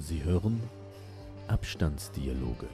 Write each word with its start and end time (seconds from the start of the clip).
Sie 0.00 0.24
hören 0.24 0.60
Abstandsdialoge. 1.46 2.68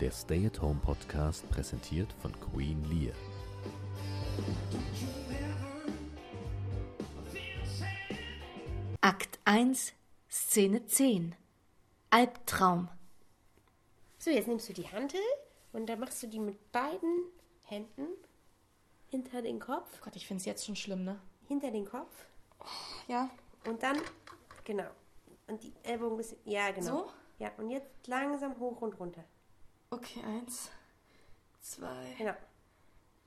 Der 0.00 0.10
Stay-at-Home-Podcast 0.10 1.48
präsentiert 1.50 2.12
von 2.20 2.32
Queen 2.40 2.84
Lear. 2.90 3.14
Akt 9.00 9.38
1, 9.44 9.92
Szene 10.28 10.84
10. 10.86 11.36
Albtraum. 12.10 12.88
So, 14.18 14.30
jetzt 14.30 14.48
nimmst 14.48 14.68
du 14.68 14.72
die 14.72 14.88
Hantel 14.88 15.20
und 15.72 15.86
dann 15.86 16.00
machst 16.00 16.22
du 16.22 16.26
die 16.26 16.40
mit 16.40 16.72
beiden 16.72 17.26
Händen 17.62 18.08
hinter 19.06 19.42
den 19.42 19.60
Kopf. 19.60 19.88
Oh 19.96 20.04
Gott, 20.04 20.16
ich 20.16 20.26
finde 20.26 20.40
es 20.40 20.46
jetzt 20.46 20.66
schon 20.66 20.76
schlimm, 20.76 21.04
ne? 21.04 21.20
Hinter 21.46 21.70
den 21.70 21.84
Kopf. 21.84 22.26
Ja. 23.06 23.30
Und 23.64 23.82
dann, 23.82 23.98
genau. 24.64 24.90
Und 25.48 25.62
die 25.62 25.72
Ellbogen 25.84 26.16
bisschen, 26.16 26.38
ja, 26.44 26.70
genau. 26.72 27.06
So? 27.06 27.12
Ja, 27.38 27.52
und 27.58 27.70
jetzt 27.70 28.06
langsam 28.06 28.58
hoch 28.58 28.80
und 28.82 28.98
runter. 28.98 29.24
Okay, 29.90 30.20
eins, 30.24 30.70
zwei, 31.60 32.14
Genau. 32.18 32.34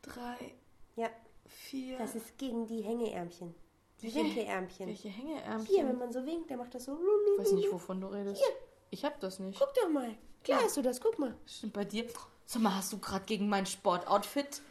drei, 0.02 0.56
Ja, 0.96 1.10
vier. 1.48 1.98
das 1.98 2.16
ist 2.16 2.38
gegen 2.38 2.66
die 2.68 2.82
Hängeärmchen. 2.82 3.56
Die 4.02 4.04
Welche- 4.06 4.20
Winkelärmchen. 4.20 4.88
Welche 4.88 5.10
Hängeärmchen? 5.10 5.66
Hier, 5.76 5.88
wenn 5.88 5.98
man 5.98 6.12
so 6.12 6.26
winkt, 6.26 6.50
der 6.50 6.58
macht 6.58 6.74
das 6.76 6.86
so. 6.86 6.98
Ich 7.34 7.40
weiß 7.40 7.52
nicht, 7.54 7.72
wovon 7.72 8.02
du 8.02 8.08
redest. 8.08 8.42
Hier. 8.42 8.56
Ich 8.92 9.06
hab 9.06 9.20
das 9.20 9.40
nicht. 9.40 9.60
Guck 9.60 9.74
doch 9.76 9.90
mal. 9.90 10.18
Klar 10.44 10.64
hast 10.64 10.78
du 10.78 10.82
das, 10.82 11.00
guck 11.02 11.20
mal. 11.20 11.38
Stimmt 11.46 11.74
bei 11.74 11.86
dir. 11.86 12.06
Sag 12.46 12.62
mal, 12.62 12.76
hast 12.76 12.92
du 12.92 12.98
gerade 12.98 13.26
gegen 13.26 13.48
mein 13.50 13.66
Sportoutfit 13.66 14.62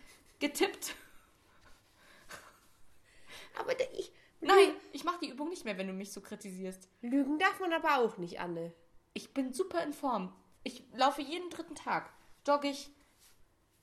getippt? 0.40 0.94
Aber 3.58 3.74
da, 3.74 3.84
ich, 3.96 4.12
Nein, 4.40 4.72
ich 4.92 5.02
mache 5.04 5.18
die 5.20 5.30
Übung 5.30 5.47
nicht 5.58 5.64
mehr, 5.64 5.76
wenn 5.76 5.88
du 5.88 5.92
mich 5.92 6.12
so 6.12 6.20
kritisierst. 6.20 6.88
Lügen 7.02 7.38
darf 7.40 7.58
man 7.58 7.72
aber 7.72 7.98
auch 7.98 8.16
nicht, 8.16 8.38
Anne. 8.38 8.72
Ich 9.12 9.34
bin 9.34 9.52
super 9.52 9.82
in 9.82 9.92
Form. 9.92 10.32
Ich 10.62 10.84
laufe 10.94 11.20
jeden 11.20 11.50
dritten 11.50 11.74
Tag. 11.74 12.12
Jogge 12.46 12.68
ich 12.68 12.90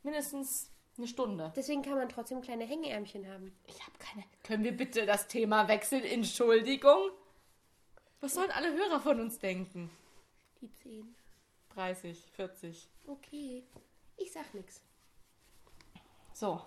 mindestens 0.04 0.72
eine 0.98 1.08
Stunde. 1.08 1.52
Deswegen 1.54 1.82
kann 1.82 1.96
man 1.96 2.08
trotzdem 2.08 2.40
kleine 2.40 2.64
Hängeärmchen 2.64 3.28
haben. 3.28 3.54
Ich 3.68 3.82
habe 3.82 3.98
keine. 4.00 4.24
Können 4.44 4.64
wir 4.64 4.72
bitte 4.72 5.06
das 5.06 5.28
Thema 5.28 5.68
wechseln? 5.68 6.06
Entschuldigung. 6.06 7.10
Was 8.22 8.36
sollen 8.36 8.52
alle 8.52 8.72
Hörer 8.72 9.02
von 9.02 9.20
uns 9.20 9.38
denken? 9.40 9.90
Die 10.62 10.72
Zehen. 10.72 11.14
30, 11.74 12.32
40. 12.32 12.88
Okay. 13.08 13.64
Ich 14.16 14.32
sag 14.32 14.54
nix. 14.54 14.82
So. 16.32 16.62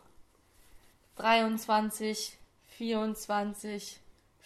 23, 1.16 2.36
24, 2.76 4.00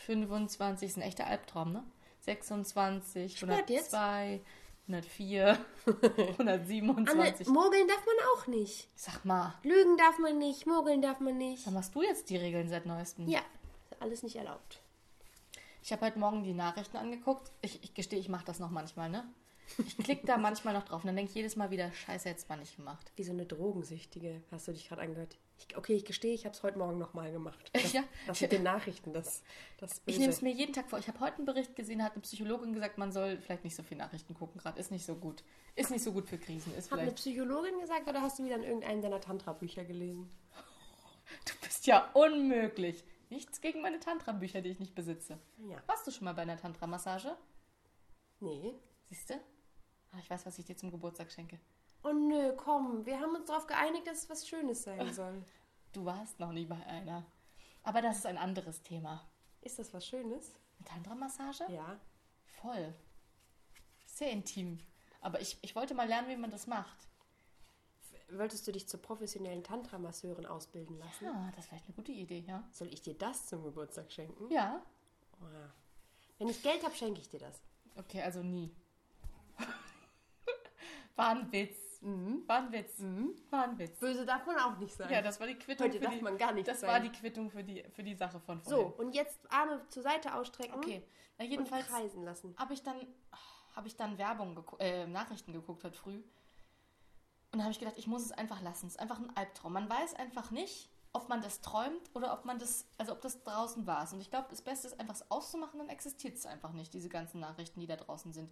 25 0.07 0.89
ist 0.89 0.97
ein 0.97 1.03
echter 1.03 1.27
Albtraum, 1.27 1.73
ne? 1.73 1.85
26, 2.21 3.39
Sport 3.39 3.71
jetzt? 3.71 3.95
102, 3.95 4.41
104, 4.89 5.59
127. 6.39 7.47
Anne, 7.47 7.59
mogeln 7.59 7.89
darf 7.89 8.05
man 8.07 8.17
auch 8.35 8.47
nicht. 8.47 8.89
Sag 8.95 9.25
mal, 9.25 9.55
Lügen 9.63 9.97
darf 9.97 10.19
man 10.19 10.39
nicht, 10.39 10.67
mogeln 10.67 11.03
darf 11.03 11.21
man 11.21 11.39
nicht. 11.39 11.67
dann 11.67 11.75
machst 11.75 11.95
du 11.95 12.03
jetzt 12.03 12.31
die 12.31 12.37
Regeln 12.37 12.69
seit 12.69 12.87
neuestem. 12.87 13.29
Ja, 13.29 13.41
alles 14.01 14.23
nicht 14.23 14.37
erlaubt. 14.37 14.81
Ich 15.83 15.93
habe 15.93 16.07
heute 16.07 16.19
Morgen 16.19 16.45
die 16.45 16.55
Nachrichten 16.55 16.97
angeguckt. 16.97 17.51
Ich, 17.61 17.83
ich 17.83 17.93
gestehe, 17.95 18.21
ich 18.21 18.29
mache 18.29 18.45
das 18.45 18.61
noch 18.61 18.71
manchmal, 18.71 19.11
ne? 19.11 19.25
Ich 19.79 19.97
klicke 19.97 20.27
da 20.27 20.37
manchmal 20.37 20.75
noch 20.75 20.85
drauf 20.85 21.03
und 21.03 21.07
dann 21.09 21.17
denke 21.17 21.31
ich 21.31 21.35
jedes 21.35 21.57
Mal 21.57 21.71
wieder, 21.71 21.91
scheiße, 21.93 22.29
jetzt 22.29 22.49
mal 22.49 22.57
nicht 22.57 22.77
gemacht. 22.77 23.11
Wie 23.17 23.25
so 23.25 23.33
eine 23.33 23.47
Drogensüchtige, 23.47 24.43
hast 24.51 24.69
du 24.69 24.73
dich 24.73 24.89
gerade 24.89 25.03
angehört. 25.03 25.39
Ich, 25.59 25.77
okay, 25.77 25.95
ich 25.95 26.05
gestehe, 26.05 26.35
ich 26.35 26.45
habe 26.45 26.55
es 26.55 26.63
heute 26.63 26.79
Morgen 26.79 26.99
nochmal 26.99 27.33
gemacht. 27.33 27.59
Das, 27.73 27.93
Ja. 27.93 28.05
das 28.27 28.41
mit 28.41 28.53
den 28.53 28.63
Nachrichten, 28.65 29.13
das, 29.13 29.43
das 29.79 30.03
Ich 30.07 30.19
nehme 30.19 30.31
es 30.33 30.43
mir 30.43 30.53
jeden 30.53 30.73
Tag 30.73 30.91
vor. 30.91 30.99
Ich 30.99 31.09
habe 31.09 31.21
heute 31.21 31.37
einen 31.37 31.47
Bericht 31.47 31.75
gesehen, 31.77 32.01
da 32.01 32.07
hat 32.07 32.13
eine 32.13 32.23
Psychologin 32.23 32.75
gesagt, 32.75 32.99
man 32.99 33.13
soll 33.13 33.39
vielleicht 33.39 33.65
nicht 33.65 33.75
so 33.77 33.83
viel 33.83 33.97
Nachrichten 33.97 34.35
gucken 34.35 34.61
gerade. 34.61 34.79
Ist 34.79 34.91
nicht 34.91 35.07
so 35.07 35.15
gut. 35.15 35.43
Ist 35.75 35.91
nicht 35.91 36.03
so 36.05 36.13
gut 36.13 36.29
für 36.29 36.39
Krisen. 36.39 36.75
Ist 36.77 36.91
Hat 36.91 36.99
eine 36.99 37.11
vielleicht. 37.11 37.23
Psychologin 37.23 37.79
gesagt 37.81 38.09
oder 38.09 38.21
hast 38.21 38.39
du 38.39 38.45
wieder 38.45 38.57
in 38.57 38.65
irgendeinem 38.65 39.01
deiner 39.03 39.21
Tantra-Bücher 39.21 39.85
gelesen? 39.85 40.31
Du 41.47 41.53
bist 41.67 41.87
ja 41.87 42.11
unmöglich. 42.13 43.05
Nichts 43.31 43.63
gegen 43.63 43.81
meine 43.81 44.01
Tantra-Bücher, 44.01 44.61
die 44.61 44.69
ich 44.69 44.81
nicht 44.81 44.95
besitze. 44.95 45.39
Ja. 45.67 45.79
Warst 45.87 46.07
du 46.07 46.11
schon 46.11 46.27
mal 46.27 46.35
bei 46.35 46.43
einer 46.43 46.59
Tantra-Massage? 46.59 47.35
Nee. 48.41 48.75
Siehst 49.09 49.31
du? 49.31 49.35
Ach, 50.13 50.19
ich 50.19 50.31
weiß, 50.31 50.47
was 50.47 50.59
ich 50.59 50.65
dir 50.65 50.77
zum 50.77 50.91
Geburtstag 50.91 51.31
schenke. 51.31 51.59
Oh 52.05 52.13
nö, 52.13 52.53
komm, 52.57 53.07
wir 53.07 53.21
haben 53.21 53.35
uns 53.35 53.47
darauf 53.47 53.67
geeinigt, 53.67 54.07
dass 54.07 54.19
es 54.19 54.31
was 54.31 54.47
Schönes 54.47 54.83
sein 54.83 55.13
soll. 55.15 55.45
Du 55.93 56.05
warst 56.05 56.39
noch 56.41 56.53
nie 56.53 56.67
bei 56.67 56.85
einer. 56.87 57.25
Aber 57.83 58.01
das 58.03 58.19
ist 58.19 58.27
ein 58.27 58.39
anderes 58.39 58.83
Thema. 58.83 59.27
Ist 59.61 59.79
das 59.79 59.93
was 59.93 60.07
Schönes? 60.07 60.53
Eine 60.79 60.89
Tantra-Massage? 60.89 61.65
Ja. 61.69 61.99
Voll. 62.61 62.95
Sehr 64.07 64.31
intim. 64.31 64.79
Aber 65.21 65.41
ich, 65.41 65.59
ich 65.63 65.75
wollte 65.75 65.95
mal 65.95 66.09
lernen, 66.09 66.29
wie 66.29 66.37
man 66.37 66.51
das 66.51 66.67
macht. 66.67 67.09
Wolltest 68.31 68.67
du 68.67 68.73
dich 68.73 68.89
zur 68.89 69.01
professionellen 69.01 69.63
Tantra-Masseurin 69.63 70.47
ausbilden 70.47 70.99
lassen? 70.99 71.25
Ja, 71.25 71.51
das 71.55 71.65
ist 71.65 71.69
vielleicht 71.69 71.85
eine 71.85 71.95
gute 71.95 72.13
Idee, 72.13 72.45
ja? 72.47 72.67
Soll 72.73 72.89
ich 72.89 73.03
dir 73.03 73.15
das 73.15 73.47
zum 73.47 73.63
Geburtstag 73.63 74.11
schenken? 74.11 74.51
Ja. 74.51 74.83
Oh, 75.41 75.53
ja. 75.53 75.71
Wenn 76.39 76.49
ich 76.49 76.63
Geld 76.63 76.83
habe, 76.83 76.95
schenke 76.95 77.21
ich 77.21 77.29
dir 77.29 77.41
das. 77.41 77.63
Okay, 77.97 78.23
also 78.23 78.43
nie. 78.43 78.75
War 81.17 81.29
ein 81.31 81.51
Witz. 81.53 81.77
War 82.01 82.57
ein 82.59 82.73
Witz. 82.73 83.01
War 83.51 83.65
ein 83.65 83.79
Witz. 83.79 83.99
Böse 84.01 84.27
darf 84.27 84.45
man 84.47 84.57
auch 84.59 84.77
nicht 84.79 84.95
sein. 84.97 85.11
Ja, 85.11 85.23
das 85.23 85.39
war 85.39 85.47
die 85.47 85.55
Quittung 85.55 85.87
Heute 85.87 85.99
für 85.99 86.05
darf 86.05 86.15
die, 86.15 86.21
man 86.23 86.37
gar 86.39 86.53
nicht 86.53 86.67
Das 86.67 86.81
sein. 86.81 86.91
war 86.91 87.01
die 87.01 87.11
Quittung 87.11 87.51
für 87.51 87.63
die, 87.63 87.85
für 87.91 88.03
die 88.03 88.15
Sache 88.15 88.41
von 88.41 88.61
so, 88.63 88.71
vorhin. 88.91 88.93
und 89.07 89.13
jetzt 89.15 89.39
Arme 89.53 89.81
zur 89.89 90.03
Seite 90.03 90.35
ausstrecken 90.35 90.75
Okay, 90.75 91.05
na 91.39 91.45
und 91.45 91.51
jedenfalls 91.51 91.87
kreisen 91.87 92.25
lassen. 92.25 92.55
habe 92.59 92.75
ich 92.75 92.83
dann 92.83 92.97
habe 93.75 93.87
ich 93.89 93.97
dann 93.97 94.19
Werbung 94.19 94.59
gegu- 94.59 94.79
äh, 94.81 95.07
Nachrichten 95.07 95.53
geguckt 95.53 95.83
heute 95.85 95.97
früh. 95.97 96.17
Und 97.53 97.59
da 97.59 97.61
habe 97.63 97.73
ich 97.73 97.79
gedacht, 97.79 97.97
ich 97.99 98.07
muss 98.07 98.23
es 98.25 98.33
einfach 98.33 98.61
lassen. 98.63 98.87
Es 98.87 98.95
ist 98.95 99.01
einfach 99.01 99.19
ein 99.19 99.35
Albtraum. 99.37 99.73
Man 99.75 99.89
weiß 99.89 100.15
einfach 100.15 100.51
nicht, 100.51 100.91
ob 101.15 101.29
man 101.31 101.41
das 101.41 101.61
träumt 101.63 102.11
oder 102.15 102.33
ob 102.35 102.45
man 102.45 102.59
das, 102.59 102.87
also 102.99 103.13
ob 103.13 103.21
das 103.23 103.43
draußen 103.45 103.87
war. 103.87 104.11
Und 104.13 104.21
ich 104.21 104.29
glaube, 104.31 104.47
das 104.51 104.61
Beste 104.63 104.89
ist 104.89 104.99
einfach 105.01 105.15
es 105.15 105.31
auszumachen, 105.31 105.79
dann 105.79 105.89
existiert 105.89 106.37
es 106.37 106.45
einfach 106.47 106.73
nicht, 106.73 106.93
diese 106.93 107.09
ganzen 107.09 107.41
Nachrichten, 107.41 107.81
die 107.81 107.87
da 107.87 107.97
draußen 107.97 108.33
sind. 108.33 108.51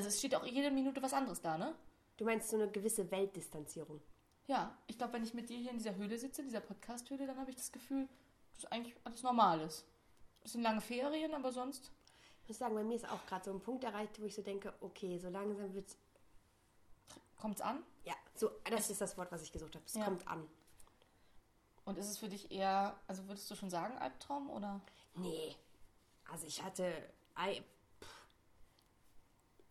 Also 0.00 0.08
es 0.08 0.18
steht 0.18 0.34
auch 0.34 0.46
jede 0.46 0.70
Minute 0.70 1.02
was 1.02 1.12
anderes 1.12 1.42
da, 1.42 1.58
ne? 1.58 1.74
Du 2.16 2.24
meinst 2.24 2.48
so 2.48 2.56
eine 2.56 2.70
gewisse 2.70 3.10
Weltdistanzierung. 3.10 4.00
Ja, 4.46 4.74
ich 4.86 4.96
glaube, 4.96 5.12
wenn 5.12 5.22
ich 5.22 5.34
mit 5.34 5.50
dir 5.50 5.58
hier 5.58 5.72
in 5.72 5.76
dieser 5.76 5.94
Höhle 5.94 6.16
sitze, 6.16 6.40
in 6.40 6.46
dieser 6.48 6.60
Podcast-Höhle, 6.62 7.26
dann 7.26 7.36
habe 7.36 7.50
ich 7.50 7.56
das 7.56 7.70
Gefühl, 7.70 8.08
dass 8.54 8.64
eigentlich 8.72 8.96
alles 9.04 9.22
normal 9.22 9.60
ist. 9.60 9.84
Bisschen 10.40 10.62
lange 10.62 10.80
Ferien, 10.80 11.34
aber 11.34 11.52
sonst. 11.52 11.92
Ich 12.44 12.48
muss 12.48 12.56
sagen, 12.56 12.74
bei 12.76 12.82
mir 12.82 12.96
ist 12.96 13.06
auch 13.10 13.26
gerade 13.26 13.44
so 13.44 13.50
ein 13.52 13.60
Punkt 13.60 13.84
erreicht, 13.84 14.18
wo 14.18 14.24
ich 14.24 14.34
so 14.34 14.40
denke, 14.40 14.72
okay, 14.80 15.18
so 15.18 15.28
langsam 15.28 15.74
wird's. 15.74 15.98
Kommt's 17.36 17.60
an? 17.60 17.82
Ja, 18.04 18.14
so, 18.34 18.50
das 18.70 18.88
ist 18.88 19.02
das 19.02 19.18
Wort, 19.18 19.30
was 19.30 19.42
ich 19.42 19.52
gesucht 19.52 19.74
habe. 19.74 19.84
Es 19.84 19.92
Ja. 19.96 20.04
kommt 20.06 20.26
an. 20.26 20.48
Und 21.84 21.98
ist 21.98 22.08
es 22.08 22.16
für 22.16 22.30
dich 22.30 22.50
eher, 22.50 22.98
also 23.06 23.28
würdest 23.28 23.50
du 23.50 23.54
schon 23.54 23.68
sagen, 23.68 23.98
Albtraum 23.98 24.48
oder? 24.48 24.80
Nee. 25.16 25.54
Also 26.32 26.46
ich 26.46 26.62
hatte. 26.62 26.90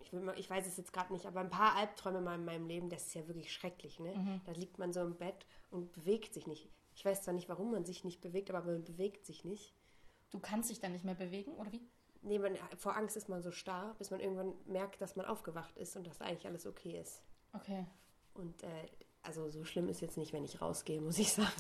Ich, 0.10 0.14
will 0.14 0.22
mal, 0.22 0.40
ich 0.40 0.50
weiß 0.50 0.66
es 0.66 0.76
jetzt 0.76 0.92
gerade 0.92 1.14
nicht, 1.14 1.28
aber 1.28 1.40
ein 1.40 1.52
paar 1.52 1.76
Albträume 1.76 2.20
mal 2.20 2.34
in 2.34 2.44
meinem 2.44 2.66
Leben, 2.66 2.90
das 2.90 3.06
ist 3.06 3.14
ja 3.14 3.28
wirklich 3.28 3.54
schrecklich, 3.54 4.00
ne? 4.00 4.16
Mhm. 4.16 4.42
Da 4.44 4.54
liegt 4.54 4.80
man 4.80 4.92
so 4.92 5.02
im 5.02 5.16
Bett 5.16 5.46
und 5.70 5.92
bewegt 5.92 6.34
sich 6.34 6.48
nicht. 6.48 6.68
Ich 6.96 7.06
weiß 7.06 7.22
zwar 7.22 7.36
nicht, 7.36 7.48
warum 7.48 7.72
man 7.72 7.86
sich 7.86 8.04
nicht 8.04 8.20
bewegt, 8.20 8.50
aber 8.50 8.66
man 8.66 8.84
bewegt 8.84 9.28
sich 9.28 9.46
nicht. 9.46 9.72
Du 10.32 10.40
kannst 10.40 10.72
dich 10.72 10.80
dann 10.80 10.94
nicht 10.94 11.06
mehr 11.06 11.14
bewegen, 11.14 11.52
oder 11.54 11.72
wie? 11.72 11.82
Nee, 12.24 12.40
man, 12.40 12.58
vor 12.76 12.98
Angst 12.98 13.18
ist 13.18 13.30
man 13.30 13.44
so 13.44 13.52
starr, 13.52 13.94
bis 14.00 14.10
man 14.10 14.20
irgendwann 14.20 14.54
merkt, 14.66 15.00
dass 15.00 15.16
man 15.16 15.28
aufgewacht 15.28 15.78
ist 15.78 15.96
und 15.96 16.08
dass 16.08 16.22
eigentlich 16.22 16.48
alles 16.48 16.66
okay 16.66 17.00
ist. 17.00 17.22
Okay. 17.54 17.86
Und 18.34 18.64
äh, 18.64 18.88
also 19.22 19.48
so 19.48 19.64
schlimm 19.64 19.90
ist 19.90 20.02
jetzt 20.02 20.18
nicht, 20.18 20.34
wenn 20.34 20.44
ich 20.44 20.60
rausgehe, 20.60 21.02
muss 21.02 21.20
ich 21.20 21.32
sagen. 21.34 21.52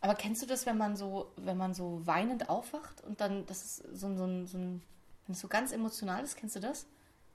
Aber 0.00 0.14
kennst 0.14 0.40
du 0.42 0.46
das, 0.46 0.66
wenn 0.66 0.78
man 0.78 0.96
so, 0.96 1.32
wenn 1.36 1.56
man 1.56 1.74
so 1.74 2.06
weinend 2.06 2.48
aufwacht 2.48 3.02
und 3.02 3.20
dann, 3.20 3.44
das 3.46 3.64
ist 3.64 3.76
so, 3.92 4.14
so, 4.14 4.46
so 4.46 4.58
ein, 4.58 4.82
wenn 5.26 5.32
es 5.32 5.40
so 5.40 5.48
ganz 5.48 5.72
emotional 5.72 6.22
ist, 6.22 6.36
kennst 6.36 6.56
du 6.56 6.60
das? 6.60 6.86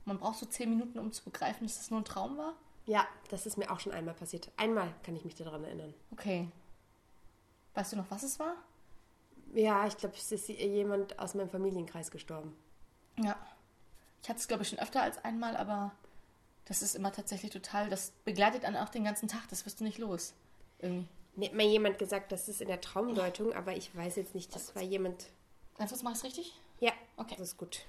Man 0.09 0.17
braucht 0.17 0.39
so 0.39 0.47
zehn 0.47 0.71
Minuten, 0.71 0.97
um 0.97 1.11
zu 1.11 1.23
begreifen, 1.23 1.67
dass 1.67 1.77
das 1.77 1.91
nur 1.91 2.01
ein 2.01 2.05
Traum 2.05 2.35
war? 2.35 2.53
Ja, 2.87 3.07
das 3.29 3.45
ist 3.45 3.57
mir 3.59 3.69
auch 3.71 3.79
schon 3.79 3.91
einmal 3.93 4.15
passiert. 4.15 4.49
Einmal 4.57 4.91
kann 5.03 5.15
ich 5.15 5.23
mich 5.23 5.35
daran 5.35 5.63
erinnern. 5.63 5.93
Okay. 6.11 6.49
Weißt 7.75 7.93
du 7.93 7.97
noch, 7.97 8.09
was 8.09 8.23
es 8.23 8.39
war? 8.39 8.55
Ja, 9.53 9.85
ich 9.85 9.95
glaube, 9.97 10.15
es 10.15 10.31
ist 10.31 10.47
jemand 10.49 11.19
aus 11.19 11.35
meinem 11.35 11.49
Familienkreis 11.51 12.09
gestorben. 12.09 12.55
Ja. 13.19 13.35
Ich 14.23 14.29
hatte 14.29 14.39
es, 14.39 14.47
glaube 14.47 14.63
ich, 14.63 14.69
schon 14.69 14.79
öfter 14.79 15.03
als 15.03 15.23
einmal, 15.23 15.55
aber 15.55 15.91
das 16.65 16.81
ist 16.81 16.95
immer 16.95 17.11
tatsächlich 17.11 17.51
total, 17.51 17.89
das 17.89 18.11
begleitet 18.25 18.65
einen 18.65 18.77
auch 18.77 18.89
den 18.89 19.03
ganzen 19.03 19.27
Tag, 19.27 19.47
das 19.49 19.63
wirst 19.67 19.79
du 19.79 19.83
nicht 19.83 19.99
los. 19.99 20.33
Irgendwie. 20.79 21.07
Mir 21.35 21.49
hat 21.49 21.55
mal 21.55 21.65
jemand 21.67 21.99
gesagt, 21.99 22.31
das 22.31 22.49
ist 22.49 22.61
in 22.61 22.67
der 22.67 22.81
Traumdeutung, 22.81 23.53
aber 23.53 23.75
ich 23.77 23.95
weiß 23.95 24.15
jetzt 24.15 24.33
nicht, 24.33 24.53
das 24.55 24.75
war 24.75 24.81
jemand. 24.81 25.27
Ganz 25.77 25.91
kurz, 25.91 26.01
mach 26.01 26.11
ich 26.13 26.17
es 26.17 26.23
richtig? 26.23 26.59
Ja, 26.79 26.93
Okay. 27.15 27.35
das 27.37 27.49
ist 27.49 27.57
gut. 27.57 27.81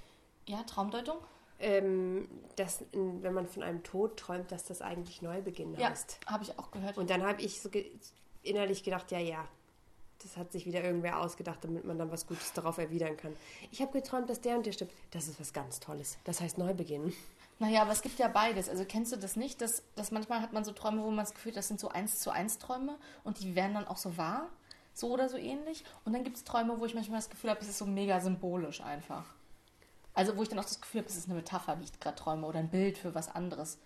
Ja, 0.47 0.63
Traumdeutung? 0.65 1.17
Ähm, 1.61 2.29
dass, 2.57 2.85
wenn 2.93 3.35
man 3.35 3.47
von 3.47 3.63
einem 3.63 3.83
Tod 3.83 4.17
träumt, 4.17 4.51
dass 4.51 4.65
das 4.65 4.81
eigentlich 4.81 5.21
Neubeginn 5.21 5.75
Ja, 5.79 5.91
heißt. 5.91 6.21
habe 6.27 6.43
ich 6.45 6.59
auch 6.59 6.71
gehört. 6.71 6.97
Und 6.97 7.11
dann 7.11 7.23
habe 7.23 7.43
ich 7.43 7.61
so 7.61 7.69
ge 7.69 7.91
innerlich 8.43 8.83
gedacht, 8.83 9.11
ja, 9.11 9.19
ja, 9.19 9.47
das 10.23 10.37
hat 10.37 10.53
sich 10.53 10.67
wieder 10.67 10.83
irgendwer 10.83 11.21
ausgedacht, 11.21 11.59
damit 11.63 11.85
man 11.85 11.99
dann 11.99 12.11
was 12.11 12.27
Gutes 12.27 12.53
darauf 12.53 12.79
erwidern 12.79 13.17
kann. 13.17 13.37
Ich 13.71 13.81
habe 13.81 13.93
geträumt, 13.93 14.29
dass 14.29 14.41
der 14.41 14.57
und 14.57 14.67
der 14.67 14.73
stirbt. 14.73 14.93
Das 15.11 15.29
ist 15.29 15.41
was 15.41 15.53
ganz 15.53 15.81
Tolles. 15.81 16.19
Das 16.25 16.41
heißt 16.41 16.59
Neubeginn. 16.59 17.13
Naja, 17.59 17.83
aber 17.83 17.93
es 17.93 18.01
gibt 18.01 18.19
ja 18.19 18.29
beides. 18.29 18.69
Also 18.71 18.85
kennst 18.87 19.13
du 19.13 19.17
das 19.17 19.37
nicht, 19.37 19.61
dass, 19.61 19.83
dass 19.95 20.11
manchmal 20.11 20.41
hat 20.41 20.53
man 20.55 20.65
so 20.65 20.73
Träume, 20.73 21.03
wo 21.03 21.11
man 21.11 21.25
das 21.25 21.35
Gefühl 21.35 21.53
hat, 21.53 21.59
das 21.59 21.69
sind 21.69 21.79
so 21.79 21.89
eins 21.89 22.19
zu 22.19 22.31
eins 22.31 22.59
Träume 22.59 22.97
und 23.23 23.41
die 23.41 23.55
werden 23.55 23.75
dann 23.75 23.87
auch 23.87 23.99
so 23.99 24.17
wahr, 24.17 24.49
so 24.95 25.09
oder 25.09 25.29
so 25.29 25.37
ähnlich. 25.37 25.85
Und 26.05 26.15
dann 26.15 26.25
gibt 26.25 26.37
es 26.37 26.45
Träume, 26.45 26.81
wo 26.81 26.87
ich 26.87 26.95
manchmal 26.95 27.19
das 27.19 27.29
Gefühl 27.29 27.51
habe, 27.51 27.61
es 27.61 27.69
ist 27.69 27.79
so 27.79 27.85
mega 27.87 28.19
symbolisch 28.21 28.81
einfach. 28.81 29.25
Also 30.15 30.37
wo 30.37 30.43
ich 30.43 30.49
dann 30.49 30.59
auch 30.59 30.65
das 30.65 30.81
Gefühl 30.81 31.01
habe, 31.01 31.11
es 31.11 31.17
ist 31.17 31.27
eine 31.27 31.37
Metapher, 31.37 31.77
die 31.77 31.85
ich 31.85 32.01
gerade 32.01 32.17
träume 32.17 32.47
oder 32.47 32.59
ein 32.59 32.71
Bild 32.71 32.99
für 32.99 33.15
was 33.15 33.29
anderes. 33.29 33.79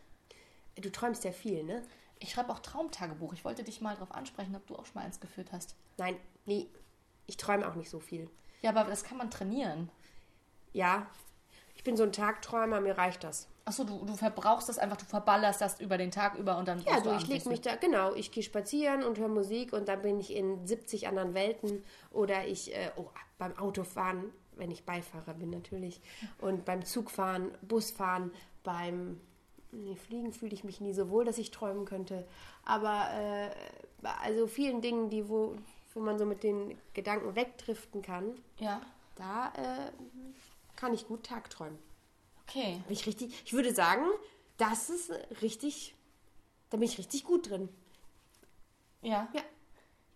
Du 0.77 0.91
träumst 0.91 1.25
ja 1.25 1.33
viel, 1.33 1.63
ne? 1.63 1.83
Ich 2.19 2.33
schreibe 2.33 2.53
auch 2.53 2.61
Traumtagebuch. 2.61 3.33
Ich 3.33 3.45
wollte 3.45 3.65
dich 3.65 3.81
mal 3.81 3.95
darauf 3.95 4.13
ansprechen, 4.13 4.57
ob 4.57 4.67
du 4.67 4.77
auch 4.77 4.87
schon 4.87 4.95
mal 4.95 5.05
eins 5.05 5.21
geführt 5.21 5.53
hast. 5.53 5.75
Nein, 5.99 6.17
nie. 6.47 6.69
Ich 7.27 7.37
träume 7.37 7.69
auch 7.69 7.75
nicht 7.75 7.91
so 7.91 8.01
viel. 8.01 8.31
Ja, 8.63 8.71
aber 8.71 8.85
das 8.85 9.05
kann 9.05 9.19
man 9.19 9.31
trainieren. 9.31 9.91
Ja, 10.73 11.07
ich 11.77 11.85
bin 11.85 11.97
so 11.97 12.03
ein 12.03 12.13
Tagträumer, 12.13 12.81
mir 12.81 12.97
reicht 12.97 13.25
das. 13.25 13.49
Achso, 13.67 13.85
du, 13.85 14.05
du 14.05 14.15
verbrauchst 14.15 14.69
das 14.69 14.79
einfach, 14.79 14.97
du 14.97 15.07
verballerst 15.07 15.61
das 15.61 15.81
über 15.81 15.97
den 15.97 16.11
Tag 16.11 16.37
über 16.37 16.59
und 16.59 16.69
dann 16.69 16.81
Ja, 16.81 17.01
du, 17.01 17.01
ich 17.01 17.07
abends 17.09 17.23
leg 17.29 17.31
nicht 17.31 17.47
mich 17.47 17.61
da, 17.63 17.77
genau, 17.77 18.15
ich 18.15 18.31
gehe 18.31 18.43
spazieren 18.43 19.03
und 19.03 19.19
höre 19.19 19.29
Musik 19.29 19.73
und 19.73 19.89
dann 19.89 20.03
bin 20.03 20.21
ich 20.21 20.35
in 20.35 20.67
70 20.67 21.09
anderen 21.09 21.35
Welten 21.35 21.83
oder 22.11 22.47
ich, 22.47 22.75
äh, 22.75 22.91
oh, 22.97 23.09
beim 23.39 23.57
Autofahren, 23.59 24.33
wenn 24.57 24.71
ich 24.71 24.85
Beifahrer 24.85 25.35
bin 25.35 25.51
natürlich, 25.51 26.01
und 26.41 26.65
beim 26.65 26.85
Zugfahren, 26.85 27.51
Busfahren, 27.63 28.31
beim 28.63 29.21
nee, 29.73 29.97
Fliegen 29.97 30.33
fühle 30.33 30.55
ich 30.55 30.65
mich 30.65 30.81
nie 30.81 30.93
so 30.95 31.09
wohl, 31.11 31.25
dass 31.25 31.39
ich 31.39 31.51
träumen 31.51 31.85
könnte, 31.85 32.27
aber 32.65 33.09
äh, 33.13 33.51
bei 34.03 34.13
also 34.23 34.47
vielen 34.47 34.81
Dingen, 34.81 35.11
die, 35.11 35.29
wo, 35.29 35.57
wo 35.95 36.01
man 36.01 36.19
so 36.19 36.25
mit 36.27 36.43
den 36.43 36.77
Gedanken 36.93 37.35
wegdriften 37.37 38.03
kann, 38.03 38.35
Ja, 38.59 38.81
da 39.17 39.53
äh, 39.57 39.93
kann 40.77 40.93
ich 40.95 41.07
gut 41.07 41.25
tagträumen. 41.25 41.79
okay. 42.49 42.83
Bin 42.87 42.93
ich 42.93 43.07
richtig, 43.07 43.43
ich 43.45 43.53
würde 43.53 43.75
sagen, 43.75 44.05
das 44.57 44.91
ist 44.91 45.11
richtig, 45.43 45.95
da 46.71 46.77
bin 46.77 46.87
ich 46.89 46.99
richtig 46.99 47.25
gut 47.25 47.51
drin. 47.51 47.69
Ja. 49.03 49.29
Ja. 49.35 49.43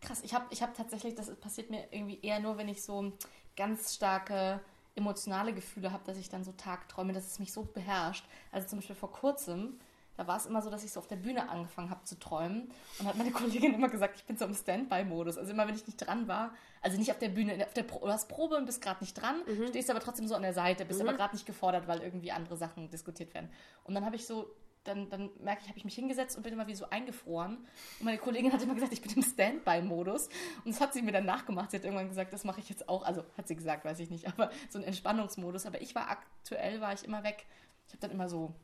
Krass, 0.01 0.23
ich 0.23 0.35
habe 0.35 0.47
ich 0.51 0.63
hab 0.63 0.75
tatsächlich, 0.75 1.15
das 1.15 1.35
passiert 1.37 1.71
mir 1.71 1.89
irgendwie 1.91 2.21
eher 2.23 2.41
nur, 2.41 2.57
wenn 2.57 2.69
ich 2.69 2.83
so 2.83 3.13
ganz 3.57 3.95
starke 3.95 4.61
emotionale 4.95 5.55
Gefühle 5.55 5.93
habe, 5.93 6.05
dass 6.05 6.17
ich 6.17 6.29
dann 6.29 6.45
so 6.45 6.53
tagträume, 6.53 7.13
dass 7.13 7.27
es 7.27 7.39
mich 7.39 7.53
so 7.53 7.63
beherrscht. 7.63 8.25
Also 8.53 8.69
zum 8.69 8.79
Beispiel 8.79 8.97
vor 8.97 9.13
kurzem, 9.13 9.79
da 10.17 10.27
war 10.27 10.37
es 10.37 10.47
immer 10.47 10.61
so, 10.61 10.69
dass 10.69 10.83
ich 10.83 10.93
so 10.93 10.99
auf 10.99 11.07
der 11.07 11.17
Bühne 11.17 11.49
angefangen 11.49 11.91
habe 11.91 12.03
zu 12.03 12.19
träumen 12.19 12.71
und 12.99 13.07
hat 13.07 13.17
meine 13.17 13.31
Kollegin 13.33 13.75
immer 13.75 13.89
gesagt, 13.89 14.17
ich 14.17 14.25
bin 14.25 14.37
so 14.37 14.45
im 14.45 14.55
Standby-Modus. 14.55 15.39
Also 15.39 15.53
immer, 15.53 15.67
wenn 15.69 15.77
ich 15.77 15.87
nicht 15.87 15.99
dran 15.99 16.27
war, 16.27 16.53
also 16.83 16.99
nicht 16.99 17.11
auf 17.11 17.19
der 17.19 17.29
Bühne, 17.29 17.65
auf 17.65 17.73
der 17.73 17.85
Pro 17.85 18.01
du 18.01 18.13
hast 18.13 18.29
Probe 18.29 18.57
und 18.57 18.67
bist 18.67 18.83
gerade 18.83 19.01
nicht 19.01 19.15
dran, 19.15 19.43
stehst 19.69 19.91
aber 19.91 20.01
trotzdem 20.01 20.27
so 20.27 20.35
an 20.35 20.43
der 20.43 20.53
Seite, 20.53 20.85
bist 20.85 21.01
aber 21.01 21.15
gerade 21.15 21.35
nicht 21.35 21.47
gefordert, 21.47 21.87
weil 21.87 22.01
irgendwie 22.01 22.33
andere 22.33 22.57
Sachen 22.57 22.91
diskutiert 22.91 23.33
werden. 23.33 23.49
Und 23.85 23.95
dann 23.95 24.05
habe 24.05 24.17
ich 24.17 24.27
so 24.27 24.51
dann, 24.89 25.09
dann 25.11 25.31
merke 25.41 25.63
ich, 25.63 25.69
habe 25.69 25.79
ich 25.79 25.85
mich 25.85 25.95
hingesetzt 25.95 26.37
und 26.37 26.43
bin 26.43 26.53
immer 26.53 26.67
wie 26.67 26.75
so 26.75 26.89
eingefroren. 26.91 27.59
Und 27.99 28.05
meine 28.05 28.19
Kollegin 28.19 28.53
hat 28.53 28.63
immer 28.63 28.75
gesagt, 28.75 28.93
ich 28.93 29.03
bin 29.03 29.13
im 29.13 29.23
Standby-Modus. 29.23 30.29
Und 30.65 30.75
das 30.75 30.81
hat 30.81 30.95
sie 30.95 31.03
mir 31.03 31.13
dann 31.13 31.27
nachgemacht. 31.27 31.71
Sie 31.71 31.77
hat 31.77 31.85
irgendwann 31.85 32.09
gesagt, 32.09 32.33
das 32.33 32.45
mache 32.45 32.61
ich 32.61 32.69
jetzt 32.69 32.89
auch. 32.89 33.03
Also 33.03 33.25
hat 33.37 33.47
sie 33.47 33.57
gesagt, 33.57 33.85
weiß 33.85 34.01
ich 34.01 34.11
nicht, 34.11 34.27
aber 34.27 34.51
so 34.69 34.79
ein 34.79 34.85
Entspannungsmodus. 34.85 35.67
Aber 35.67 35.81
ich 35.81 35.95
war 35.95 36.11
aktuell, 36.11 36.81
war 36.81 36.93
ich 36.93 37.05
immer 37.05 37.23
weg. 37.23 37.47
Ich 37.87 37.93
habe 37.93 38.01
dann 38.01 38.11
immer 38.11 38.29
so 38.29 38.55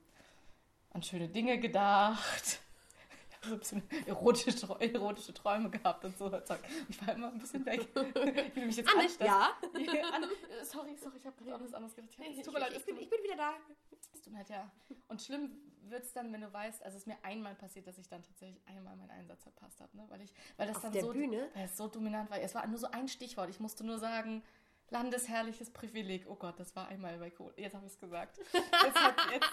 an 0.91 1.03
schöne 1.03 1.29
Dinge 1.29 1.59
gedacht. 1.59 2.61
Ich 3.45 3.49
so 3.49 3.55
ein 3.55 3.59
bisschen 3.59 4.07
erotische, 4.07 4.79
erotische 4.81 5.35
Träume 5.35 5.71
gehabt 5.71 6.05
und 6.05 6.17
so. 6.17 6.27
Ich 6.89 7.07
war 7.07 7.15
immer 7.15 7.29
ein 7.29 7.39
bisschen 7.39 7.65
weg. 7.67 7.89
Ich 7.95 8.57
will 8.57 8.67
mich 8.67 8.77
jetzt 8.77 8.89
Anne, 8.89 9.09
ja? 9.21 9.51
Anne, 10.13 10.29
sorry, 10.63 10.97
sorry, 10.97 11.17
ich 11.17 11.27
habe 11.27 11.37
gerade 11.37 11.55
alles 11.55 11.75
anderes 11.75 11.95
gedacht. 11.95 12.13
Es 12.19 12.45
tut 12.45 12.55
mir 12.55 12.61
leid, 12.61 12.73
ich, 12.77 12.85
bin, 12.85 12.97
ich 12.99 13.11
bin 13.11 13.23
wieder 13.23 13.37
da. 13.37 13.55
es 14.13 14.23
tut 14.23 14.33
mir 14.33 14.39
leid, 14.39 14.49
ja. 14.51 14.71
Und 15.09 15.21
schlimm 15.21 15.51
wird 15.83 16.05
es 16.05 16.13
dann, 16.13 16.33
wenn 16.33 16.41
du 16.41 16.53
weißt, 16.53 16.83
also 16.83 16.97
es 16.97 17.03
ist 17.03 17.07
mir 17.07 17.17
einmal 17.23 17.55
passiert, 17.55 17.87
dass 17.87 17.99
ich 17.99 18.09
dann 18.09 18.23
tatsächlich 18.23 18.61
einmal 18.67 18.97
meinen 18.97 19.11
Einsatz 19.11 19.43
verpasst 19.43 19.81
habe, 19.81 19.97
ne? 19.97 20.05
weil 20.09 20.23
ich, 20.23 20.33
weil 20.57 20.67
das 20.67 20.77
Auf 20.77 20.83
dann 20.83 20.93
der 20.93 21.03
so, 21.03 21.13
Bühne? 21.13 21.51
weil 21.55 21.65
es 21.65 21.77
so 21.77 21.89
dominant 21.89 22.31
war. 22.31 22.41
Es 22.41 22.55
war 22.55 22.67
nur 22.67 22.79
so 22.79 22.87
ein 22.91 23.09
Stichwort. 23.09 23.51
Ich 23.51 23.61
musste 23.61 23.85
nur 23.85 23.99
sagen, 23.99 24.43
landesherrliches 24.91 25.73
Privileg. 25.73 26.27
Oh 26.29 26.37
Gott, 26.37 26.59
das 26.59 26.75
war 26.77 26.89
einmal 26.89 27.19
bei 27.19 27.31
Kohl. 27.31 27.53
Jetzt 27.57 27.75
habe 27.75 27.87
ich 27.87 27.93
es 27.93 27.99
gesagt. 27.99 28.39
Das, 28.53 28.95
hat 28.95 29.17
jetzt, 29.33 29.51